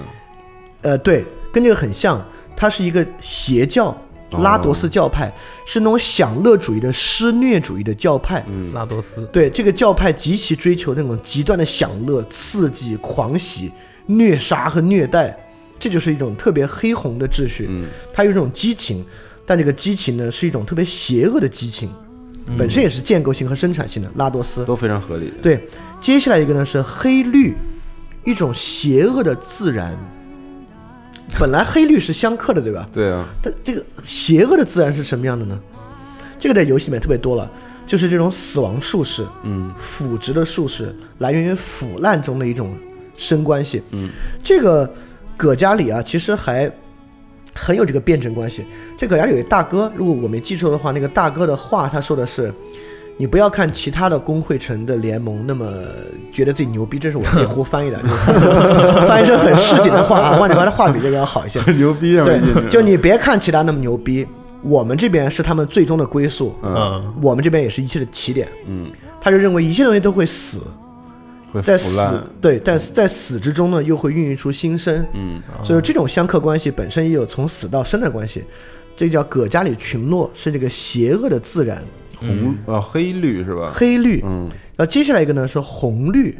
[0.82, 1.24] 呃，对，
[1.54, 2.22] 跟这个很像，
[2.56, 3.96] 它是一个邪教，
[4.42, 5.32] 拉多斯教派，
[5.64, 8.44] 是那种享乐主义的施虐主义的教派。
[8.48, 13.70] 嗯拉多斯，对这个教派极其追求那种极端的享乐、刺激、狂喜、
[14.06, 15.34] 虐杀和虐待，
[15.78, 17.66] 这就是一种特别黑红的秩序。
[17.70, 19.04] 嗯它有一种激情，
[19.46, 21.88] 但这个激情呢是一种特别邪恶的激情，
[22.58, 24.10] 本身也是建构性和生产性的。
[24.16, 25.32] 拉多斯都非常合理。
[25.40, 25.64] 对，
[26.00, 27.54] 接下来一个呢是黑绿，
[28.24, 29.96] 一种邪恶的自然。
[31.40, 32.88] 本来黑绿是相克的，对吧？
[32.92, 35.58] 对啊，但这个邪恶的自然是什么样的呢？
[36.38, 37.50] 这个在游戏里面特别多了，
[37.86, 42.76] 就是这种死亡术士、嗯腐殖的术士，来源于腐烂中的一种
[43.16, 43.82] 生关系。
[43.92, 44.10] 嗯，
[44.42, 44.88] 这个
[45.36, 46.70] 葛加里啊，其实还
[47.54, 48.64] 很有这个辩证关系。
[48.96, 52.52] 这葛加里有一大哥，如果我没记错的话，那个大哥的话他说的是。
[53.16, 55.66] 你不要看其他的工会城的联盟那么
[56.32, 57.98] 觉得自己牛逼，这是我自己胡翻译的，
[59.06, 60.36] 翻译成很市井的话啊。
[60.38, 61.60] 万里白的话比这个要好一些。
[61.72, 64.26] 牛逼上对就你别看其他那么牛逼，
[64.62, 68.48] 我们这边是他们最终的归宿，嗯嗯，我们这边也是一切的起点。
[68.66, 68.90] 嗯，
[69.20, 70.58] 他就认为一切东西都会死，
[71.52, 75.06] 会在死腐烂，对，但是在死之中呢，又会孕育出新生。
[75.12, 78.42] 嗯所以这种相克关系本身也有从死到生的关系，
[78.96, 81.80] 这个叫葛加里群落，是这个邪恶的自然。
[82.26, 83.70] 红啊黑绿是吧？
[83.72, 84.46] 黑绿，嗯。
[84.76, 86.36] 然后接下来一个呢是红绿，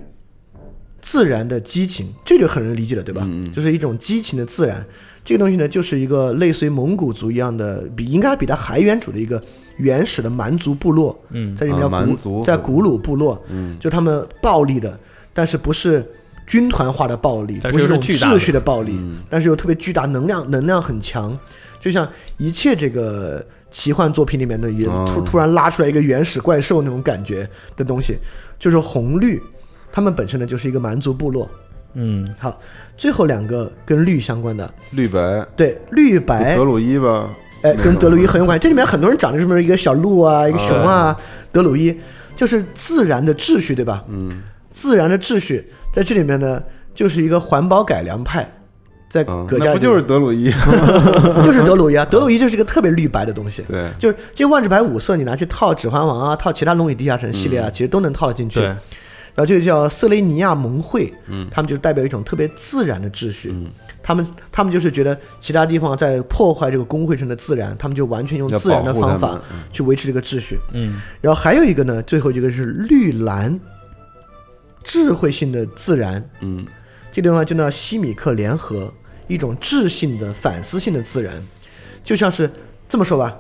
[1.01, 3.29] 自然的激情，这就很容易理解了，对吧？
[3.55, 4.85] 就是一种激情的自然。
[5.25, 9.43] 这个东西呢，就是一个类似于蒙古族一样的，比应该比它还原主的一个
[9.79, 11.19] 原始的蛮族部落。
[11.31, 11.55] 嗯。
[11.57, 13.79] 在里面啊蛮叫族古，在古鲁部落，嗯。
[13.79, 14.99] 就他们暴力的，
[15.33, 16.05] 但是不是
[16.47, 18.37] 军团化的暴力，但是不是这种是巨大的。
[18.37, 19.23] 秩序的暴力，嗯。
[19.31, 21.39] 但是又特别巨大，能量能量很强，
[21.81, 22.07] 就像
[22.37, 23.43] 一切这个
[23.75, 27.47] 奇幻作品里面的也哦突突然拉出来一个原始怪兽那种感觉
[27.77, 28.17] 的东西，
[28.57, 29.43] 就是红绿，
[29.91, 31.51] 他们本身呢就是一个蛮族部落。
[31.95, 32.57] 嗯，好，
[32.97, 35.45] 最后两个跟绿相关的，绿白。
[35.57, 36.57] 对绿白。
[36.57, 37.29] 德，鲁伊吧？
[37.63, 38.57] 哎，跟德鲁伊很有关。
[38.57, 38.63] 系。
[38.63, 41.17] 这里面很多人长得是不是一个小鹿啊，一个熊啊，
[41.51, 41.99] 德鲁伊。
[42.37, 44.05] 就是自然的秩序，对吧？
[44.09, 44.43] 嗯。
[44.71, 46.63] 自然的秩序在这里面呢，
[46.95, 48.49] 就是一个环保改良派，
[49.15, 50.51] 在嗯，葛加里那不就是德鲁伊？
[51.45, 52.05] 就是德鲁伊啊？
[52.05, 53.63] 德鲁伊就是一个特别绿白的东西。
[53.69, 58.59] 对，就是这万智牌五色，你拿去套《指环王》啊，套其他《龙与地下城》系列啊，其实都能套得进去。
[58.59, 63.51] 对，然后这个叫瑟雷尼亚盟会，嗯他们就代表一种特别自然的秩序。
[63.53, 63.67] 嗯
[64.03, 70.59] 他们他们就是觉得其他地方在破坏这个工会城的自然，他们就完全用自然的方法嗯去维持这个秩序。
[70.73, 73.61] 嗯然后还有一个呢，最后一个是绿蓝，
[74.83, 76.29] 智慧性的自然。
[76.41, 76.67] 嗯
[77.11, 78.93] 这个地方就叫西米克联合，
[79.27, 81.33] 一种智性的反思性的自然，
[82.03, 82.51] 就像是
[82.89, 83.35] 这么说吧，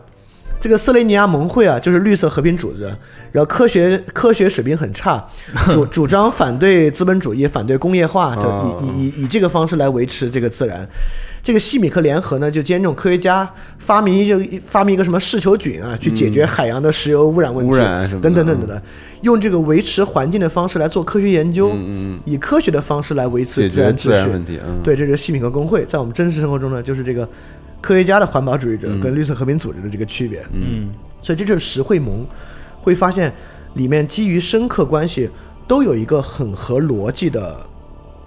[0.61, 2.85] 这个瑟雷尼亚盟会啊，就是绿色和平组织，
[3.33, 5.25] 然后科学科学水平很差，
[5.71, 8.35] 主 主张反对资本主义、反对工业化
[8.83, 10.89] 以以以以这个方式来维持这个自然。
[11.45, 18.29] 这个西米克联合呢，就兼这种科学家发明一个发明一个什么噬球菌啊，去解决海洋的石油污染问题，污染什么的。
[18.31, 18.83] 等等等等的，
[19.21, 21.77] 用这个维持环境的方式来做科学研究，
[22.25, 24.59] 以科学的方式来维持自然秩序。
[24.83, 27.29] 对，这是西米克工会，在我们真实生活中呢，就是这个
[27.83, 30.41] 科学家的环保主义者跟绿色和平组织的这个区别。
[30.55, 30.65] 嗯。
[30.65, 30.91] 嗯
[31.21, 32.27] 所以这就是实惠盟，
[32.83, 33.33] 会发现
[33.75, 35.29] 里面基于深刻关系
[35.67, 37.57] 都有一个很合逻辑的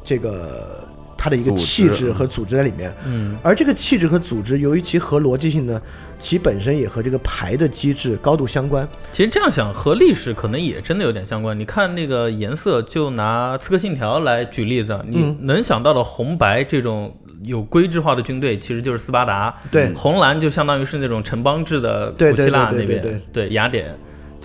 [0.04, 0.87] 这个
[1.18, 2.94] 它的一个气质和组织在里面。
[3.06, 5.82] 嗯，而这个气质和组织，由于其合逻辑性呢，
[6.20, 8.88] 其本身也和这个牌的机制高度相关。
[9.12, 11.60] 其实这样想和历史可能也真的有点相关。
[11.60, 19.56] 你看那个颜色，就拿《刺客信条》来举例子，你嗯能想到的红白这种有规制化的军队，其实就是斯巴达。
[19.72, 23.96] 对红蓝就相当于是那种城邦制的古希腊对那边，对对对雅典。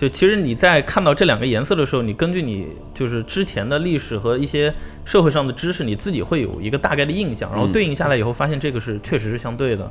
[0.03, 4.73] 就其实你在看到这两个颜色的时候，你根据你就是之前的历史和一些
[5.05, 9.89] 社会上的知识，你自己会有一个大概的印象，然后嗯对应下来以后，发现这个是确实是相对的。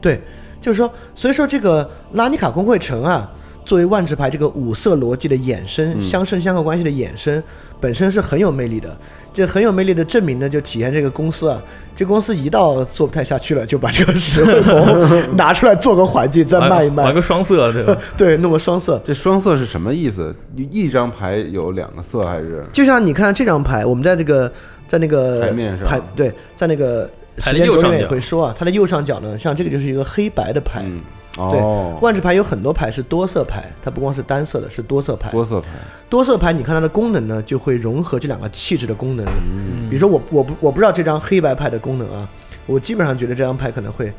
[0.00, 0.22] 对，
[0.58, 3.30] 就是说，所以说这个拉尼卡工会城啊，
[3.62, 7.42] 作为万智牌这个五色逻辑的衍生，相生相克关系的衍生，
[7.82, 8.96] 本身是很有魅力的。
[9.34, 11.60] 这很有魅力的证明呢，就体现这个公司啊，
[11.96, 17.96] 这公司一到做不太下去了，就把这个石灰红拿出来做个环境，再卖一卖玩玩，个双色，对吧？
[18.16, 19.02] 对，弄个双色。
[19.06, 20.34] 这双色是什么意思？
[20.54, 22.62] 一张牌有两个色还是？
[22.74, 24.52] 就像你看这张牌，我们在这个
[24.86, 30.82] 在那个牌面上牌对，在那个牌时间轴里面也的右上角会说啊，它的右上角呢，像这个就是一个黑白的牌。
[30.84, 31.00] 嗯，
[31.34, 35.30] 对哦，，万智牌有很多牌是多色牌，它不光是单色的，是多色牌。
[35.30, 35.68] 多色牌，
[36.10, 39.24] 多色牌，你看它的功能呢，就会融合这两个气质的功能。
[39.26, 42.28] 嗯比如说我我不我不知道这张黑白牌的功能啊，
[42.66, 44.12] 我基本上觉得这张牌可能会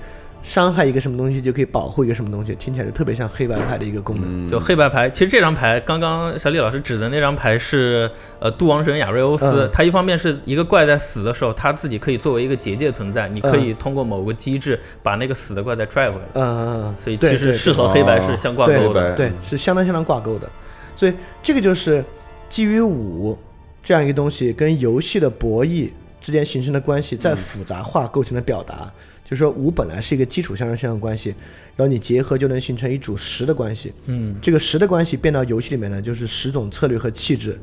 [0.44, 4.46] 伤害一个什么东西，就可以保护一个什么东西，听起来就特别像黑白牌的一个功能。
[4.46, 9.66] 嗯，就黑白牌，其实这张牌，刚刚小李老师指的那张牌是呃杜王神亚瑞欧斯。
[9.66, 13.64] 嗯，它一方面是一个怪在死的时候，他自己可以作为一个结界存在，你可嗯。
[13.66, 19.12] 以通过某个机制把那个死的怪再拽回来，嗯嗯嗯，所以其实是和黑白是相挂钩的。
[19.12, 19.16] 白。
[19.16, 20.52] 对，是相当相当挂钩的。
[20.96, 22.04] 所以这个就是
[22.50, 23.38] 基于五
[23.82, 25.90] 这样一个东西跟游戏的博弈
[26.20, 28.92] 之间形成的关系，再复杂化构成的表达。
[29.24, 31.30] 就是说五本来是一个基础相生相克关系，
[31.76, 33.94] 然后你结合就能形成一组十的关系。
[34.06, 37.60] 嗯，这个十的关系变到游戏里面呢，就是十种策略和气质，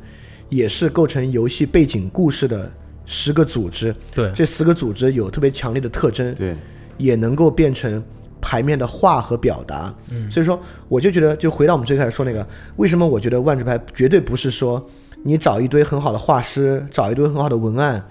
[0.49, 2.71] 也是构成游戏背景故事的
[3.05, 3.95] 十个组织。
[4.13, 6.55] 对，这十个组织有特别强烈的特征，对，
[6.97, 8.03] 也能够变成
[8.41, 9.93] 牌面的画和表达。
[10.09, 10.59] 嗯，所以说
[10.89, 12.45] 我就觉得，就回到我们最开始说那个，
[12.77, 14.83] 为什么我觉得万智牌绝对不是说
[15.23, 18.03] 你找一堆很好的画师，找一堆很好的文案，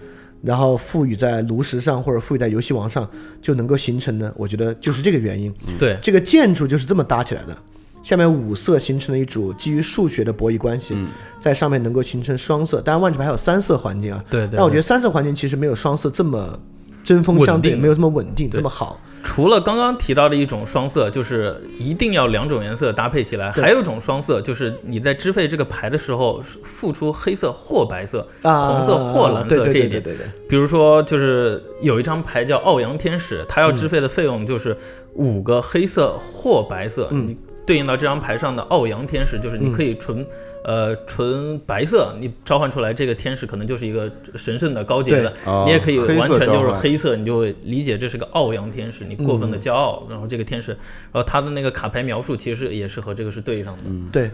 [0.43, 3.09] 然后赋予在炉石上或者赋予在游戏王上
[3.43, 4.33] 就能够形成呢？
[4.37, 5.53] 我觉得就是这个原因。
[5.79, 7.57] 对，这个建筑就是这么搭起来的。
[8.03, 10.97] 下面五色形成了一组基于数学的博弈关系，
[11.39, 12.81] 在上面能够形成双色。
[12.81, 16.59] 当然，万智牌还有三色环境啊，对对但我觉得三色环境其实没有双色这么
[17.03, 19.01] 针锋相对，没有这么稳定，这么好。
[19.23, 23.63] 除了刚刚提到的一种双色，就是一定要两种颜色搭配起来，对。
[23.63, 29.91] 还有一种双色，就是你在支配这个牌的时候付出黑色或白色、啊，红色或蓝色这一点。
[29.91, 30.17] 对对对。
[30.17, 34.75] 对，比如说，就是有一张牌叫傲阳天使，它要支配的费用就是
[35.13, 37.27] 五个黑色或白色，嗯。
[37.29, 37.37] 你
[37.71, 40.27] 对应到这张牌上的傲阳天使，就是你可以纯。
[40.63, 45.65] 呃，纯白色，你召唤出来这个天使可能就是一个神圣的高洁的，哦。
[45.67, 54.31] 你也可以完全就是黑色，你就会理解这是个傲阳天使，你过分的骄傲，然后这个天使，然后他的那个卡牌描述其实也是和这个是对上的，对，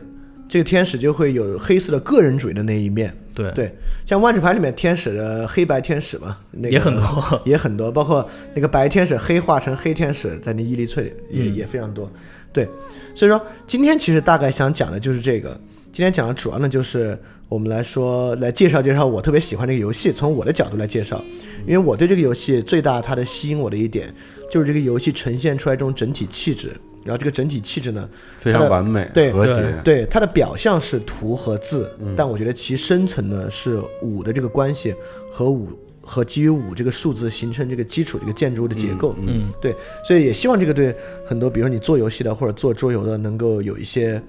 [0.48, 3.16] 这个天使就会有黑色的个人主义的那一面。
[3.32, 3.72] 对，对，
[4.04, 12.10] 像万智牌里面天使的黑白天使嘛，那个、也很多， 也很多，包括那个白天使黑化成黑天使，在那伊利翠里也、嗯也非常多。
[12.56, 12.66] 对，
[13.14, 15.60] 所以说今天其实大概想讲的就是这个。
[15.92, 21.22] 今天讲的主要呢就是我们来说来介绍介绍我特别喜欢这个游戏，从我的角度来介绍，
[21.66, 24.10] 因为我对这个游戏最大它的吸引我的一点
[24.50, 26.68] 就是这个游戏呈现出来这种整体气质，
[27.04, 34.94] 然后这个整体气质呢，非常完美，对和谐，对它的表象是图和字，但我觉得其深层呢是五的这个关系
[35.30, 35.68] 和五
[36.06, 39.14] 和基于五这个数字形成这个基础这个建筑物的结构。
[39.20, 39.74] 嗯，对，
[40.06, 40.94] 所以也希望这个对
[41.26, 44.22] 很多，比如说你做游戏的或者做桌游的，能够有一些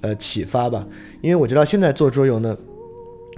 [0.00, 0.84] 呃启发吧。
[1.20, 2.56] 因为我知道现在做桌游呢，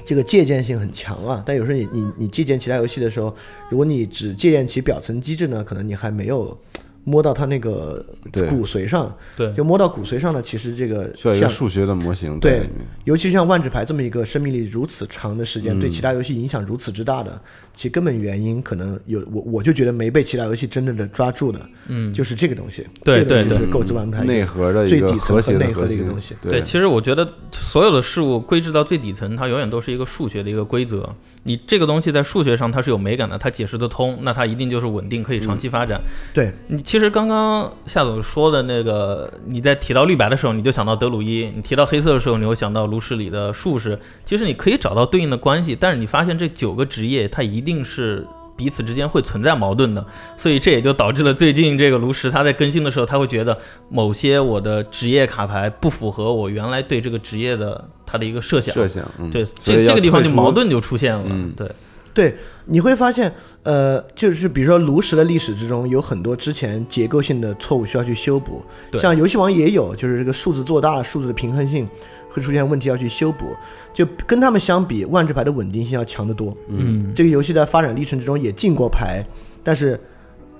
[0.07, 3.35] 这个借鉴性很强啊，但有时候你你你借鉴其他游戏的时候，
[3.69, 6.57] 如果你只借鉴其表层机制呢，可能你还没有
[7.05, 8.05] 摸到它那个
[8.49, 9.15] 骨髓上。
[9.37, 12.69] 对，就摸到骨髓上呢，其实这个需要一个像数学的模型对。
[13.05, 17.41] 尤其像万智牌这么一个生命力如此长的时间，嗯对其他游戏影响如此之大的，
[17.75, 22.87] 其根本原因可能有我我就觉得没被其他游戏真正的抓住的，嗯，就是这个东西。
[23.03, 26.37] 对对是构筑万智牌内核的一个最底层和内核的一个东西。
[26.43, 31.09] 对，其实我觉得所有的事物归置到最底层，它永远都是一个数学的一个规则。
[31.45, 36.01] 你这个东西在数学上它是有美感的，它解释得通，那它一定就是稳定，可以长期发展。
[36.35, 43.97] 对，你其实刚刚夏总说的那个，你在提到绿白的时候，你就想到德鲁伊；你提到黑色的时候，你会想到炉石里的术士。
[44.25, 48.27] 其实你可以找到对应的关系，但是你发现这九个职业它一定是。
[48.57, 50.05] 彼此之间会存在矛盾的，
[50.37, 53.57] 所以这也就导致了最近这个炉石它在更新的时候，他会觉得
[53.89, 58.75] 某些我的职业卡牌不符合我原来对这个职业的它的一个设想。
[58.75, 61.23] 设想，嗯，对，这这个地方就矛盾就出现了。
[61.25, 61.67] 嗯对，
[62.13, 62.35] 对，
[62.65, 63.33] 你会发现，
[63.63, 68.65] 呃，就是比如说炉石的历史之中，有很多之前结构性的错误需要去修补，
[68.99, 71.89] 像游戏王也有，就是这个数字做大，数字的平衡性
[72.29, 73.55] 会出现问题要去修补，
[73.93, 76.57] 就跟他们相比，万智牌的稳定性要强得多。
[76.69, 79.25] 嗯，这个游戏在发展历程之中也进过牌，
[79.63, 79.99] 但是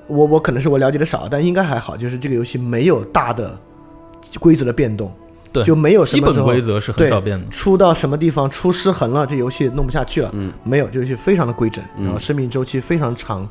[0.07, 3.59] 我我可能是我了解的少，但应该还好，就是这个游戏没有大的
[4.39, 5.13] 规则的变动，
[5.53, 7.47] 对，就没有什基本规则是很少变的。
[7.49, 10.31] 出到什么地方出失衡了，这游戏弄不下去了。
[10.33, 13.49] 嗯，没有，这游戏非常的规整，嗯然后生命周期非常长，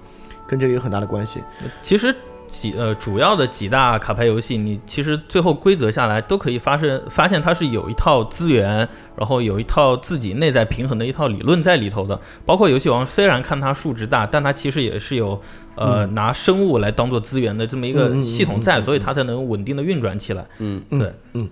[0.48, 1.42] 跟这个有很大的关系。
[1.82, 2.16] 其实
[2.48, 12.20] 几呃主要的几大卡牌游戏，你其实最后规则下来都可以发生发现它是有一套资源，然后有一套自己内在平衡的一套理论在里头的。
[12.46, 15.40] 包括游戏王，虽然看它数值大，但它其实也是有
[15.76, 20.46] 呃、拿生物来当做资源的这么一个系统在，嗯嗯所以它才能稳定的运转起来。
[20.58, 21.50] 嗯，对嗯对，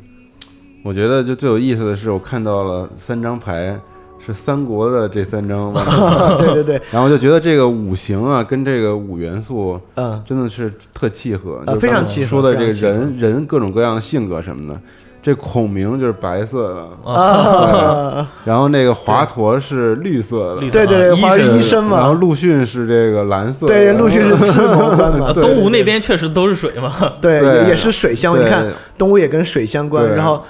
[0.84, 3.78] 我觉得就最有意思的是，我看到了三张牌
[4.26, 5.74] 是三国的这三张
[6.40, 14.80] 对对对，然后就觉得这个五行啊，跟这个五元素嗯，真的是特契合，呃就非常契合说的这个人人各种各样的性格什么的，
[15.22, 21.84] 这孔明就是白色的，啊，然后那个华佗是绿色的，对对对，啊华为医生。
[21.84, 21.98] 嘛。
[21.98, 27.56] 然后，陆逊是这个蓝色的，对，陆逊是赤魔关嘛呃，对东吴那边确实都是水嘛，对，对。
[27.64, 28.46] 也也是水相关。
[28.46, 28.66] 你看
[28.98, 30.44] 东吴也跟水相关，然后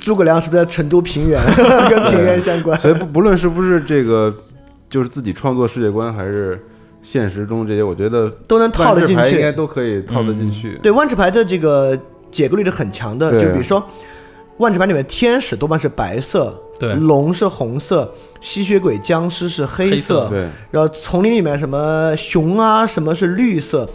[0.00, 1.40] 诸葛亮是不是在成都平原
[1.88, 2.78] 跟平原相关？
[2.78, 4.32] 所 以不不论是不是这个，
[4.90, 6.60] 就是自己创作世界观，还是
[7.02, 9.50] 现实中这些，我觉得都能套得进去应该。
[9.52, 10.78] 都可以套得进去。
[10.82, 11.98] 对，万智牌的这个
[12.30, 13.82] 解构力是很强的，就比如说
[14.58, 23.88] 万智牌里面天使多半是白色，对龙是红色，吸血鬼、僵尸是黑黑色对，然后丛林里面什么熊啊，什么是绿色，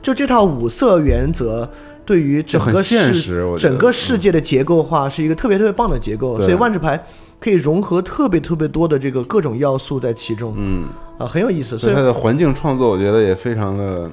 [0.00, 1.68] 就这套五色原则
[2.04, 7.02] 对于整个现世实整个世界的结构化是一个特别特别棒的结构，所以万智牌
[7.40, 10.86] 可以融合特别特别多的这个各种要素在其中嗯，
[11.18, 11.78] 啊，很有意思。
[11.78, 14.10] 所以它的环境创作，我觉得也非常的，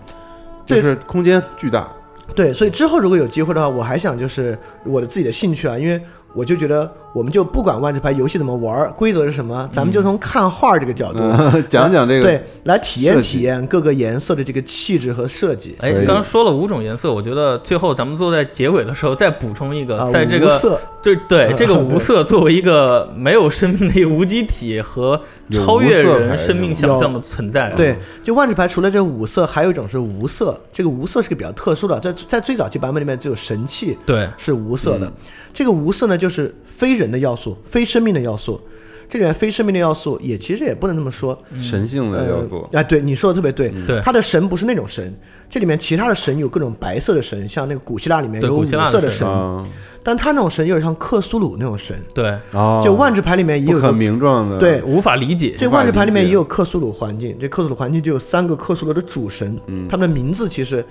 [0.66, 1.88] 就是空间巨大。
[2.34, 6.02] 对，所以之后如果有机会的话，我还想就是我的自己的兴趣啊，因为
[6.34, 15.76] 我就觉得我们就不管万智牌游戏怎么玩，规则是什么，咱们就从看画这个角度、嗯， 讲讲这个，对来体验体验各个颜色的这个气质和设计。
[15.80, 20.80] 哎，刚刚说了五种颜色，我觉得最后咱们坐在结尾的时候再补充一个，啊，在这个无色。
[21.02, 25.20] 就 对这个无色作为一个没有生命的一个无机体和
[25.50, 30.60] 超越人生命想象的存在，对，就万智牌除了这五色，还有一种是无色。
[30.72, 34.30] 这个无色是个比较特殊的，在在最早期版本里面只有神器对。
[34.38, 35.12] 是无色的。
[35.54, 38.62] 这个无色呢，就是非人的要素，非生命的要素。
[39.10, 42.80] 这里面非生命的要素也其实也不能这么说，神性的要素，呃。
[42.80, 43.70] 啊，对，你说的特别对。
[43.86, 44.00] 对。
[44.02, 45.14] 他的神不是那种神，
[45.50, 49.68] 这里面其他的神有各种白色的神，像那个古希腊里面有五对古希腊的神色的神，啊，
[50.02, 51.94] 但他那种神有点像克苏鲁那种神。
[52.16, 54.82] 对，哦，就万智牌里面也有个名状的，对。
[54.84, 59.86] 无法理解，这万智牌里面也有克苏鲁环境，这克苏鲁环境就有三个克苏鲁的主神，嗯。
[59.90, 60.86] 他们的名字其实，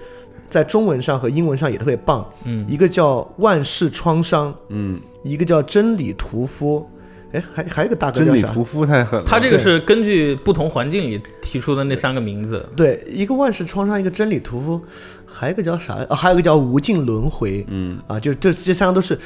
[0.51, 2.67] 在中文上和英文上也特别棒，嗯。
[2.69, 6.87] 一个叫万世创伤，嗯，一个叫真理屠夫，
[7.33, 8.33] 哎，还还有一个大哥叫啥？
[8.33, 14.81] 真理屠夫太狠了，他这个是根据不同环境里提出的那三个名字，对，一个万世创伤，一个真理屠夫，
[15.25, 15.95] 还有一个叫啥？
[16.09, 19.17] 哦，还有一个叫无尽轮回，嗯，啊，就这这三个都是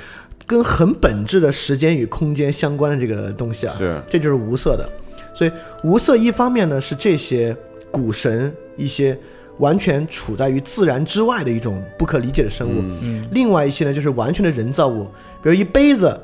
[0.47, 4.03] 跟很本质的时间与空间相关的这个东西啊，是。
[4.09, 4.87] 这就是无色的。
[5.35, 5.51] 所以
[5.83, 7.57] 无色一方面呢是这些
[7.91, 9.19] 古神一些
[9.59, 12.99] 完全处在于自然之外的一种不可理解的生物，嗯。
[13.03, 15.05] 嗯，另外一些呢就是完全的人造物，
[15.43, 16.21] 比如一杯子、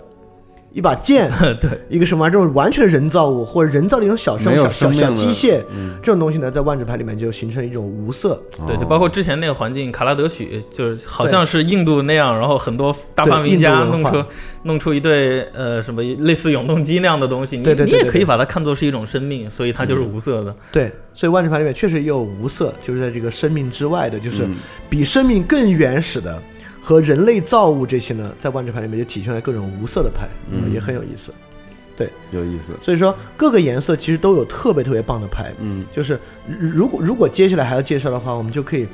[0.72, 5.90] 一把剑、 对，一个什么这种完全人造物或者人造的一种小生没有小小机械，嗯。
[6.02, 8.40] 这种东西呢在万智牌里面就形成一种无色。
[8.66, 14.24] 对，就哦包括之前那个环境，卡拉德许就是好像是印度那样，然后很多大发明家弄出
[14.62, 20.56] 弄出一对呃什么类似永动机那样的东西，你对对对你也可以把它看作是一种生命，所以它就是无色的。
[20.72, 24.54] 对，所以万智牌里面确实也有无色，就是在这个生命之外的，就是嗯。
[24.88, 26.42] 比生命更原始的
[26.80, 30.72] 和人类造物这些呢，在万智牌里面就体现了各种无色的牌，嗯。
[30.72, 31.32] 也很有意思。
[31.96, 32.08] 对。
[32.32, 35.84] 有意思，所以说各个颜色其实都有特别特别棒的牌，嗯。
[35.92, 38.88] 就是如如果如果接下来还要介绍的话，我们就可以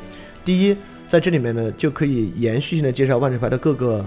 [0.45, 0.76] 第一
[1.09, 4.05] 在这里面呢就可以延续性的介绍万智牌的各个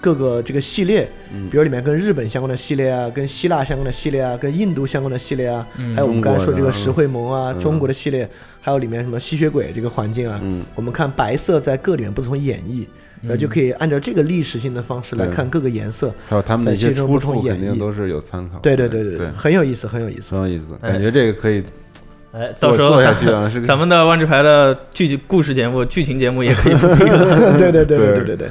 [0.00, 1.50] 各个这个系列，嗯。
[1.50, 5.96] 比如里面跟日本相关的系列啊，跟希腊相关的系列啊，跟印度相关的系列啊，嗯。
[5.96, 7.60] 还有我们刚才说这个石会盟啊，嗯。
[7.60, 8.28] 中国的系列，
[8.60, 10.64] 还有里面什么吸血鬼这个环境啊，嗯。
[10.76, 12.86] 我们看白色在各里面不同演绎，
[13.22, 18.58] 然后就可以按照这个历史性的方式来看各个颜色，还有他们的一些出处，肯定都是有参考。
[18.58, 21.62] 对对对对对，很有意思，很有意思，很有意思，感觉这个可以。
[22.30, 23.00] 哎，到时候
[23.64, 27.56] 咱,们的万智牌的剧故事节目、剧情节目也可以做一个。
[27.56, 28.48] 对对对对对对。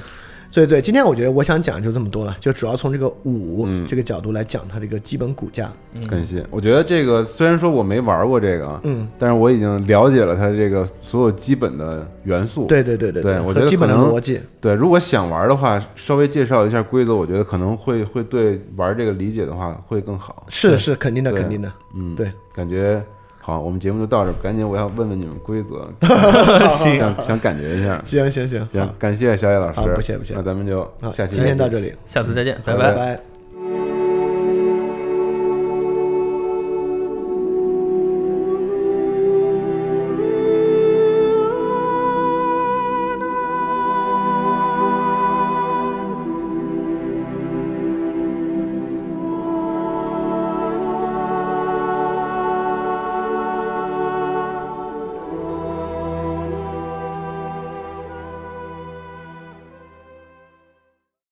[0.50, 5.72] 所以对，今天我觉得我想讲就这么多了，就主要从这个五嗯这个角度来讲它这个基本骨架。
[6.10, 6.46] 感谢。
[6.50, 12.66] 我觉得这个虽然说我没玩过这个，嗯，但是我已经了解了它这个所有基本的元素。
[12.66, 14.40] 对对对对对我觉得基本的可能逻辑。
[14.62, 20.46] 对，如果想玩的话，稍微介绍一下规则，我觉得可能会会对玩这个理解的话会更好。
[20.48, 23.04] 是是肯定的肯定的，嗯，对，感觉
[23.48, 28.04] 好，我们节目就到这儿，赶紧我要问问你们规则， 想想感觉一下。
[28.06, 30.34] 行行行，行，感谢小野老师，不谢不谢。
[30.36, 32.92] 那咱们就，下期今天到这里，下次再见，拜拜。
[32.92, 33.37] 拜拜。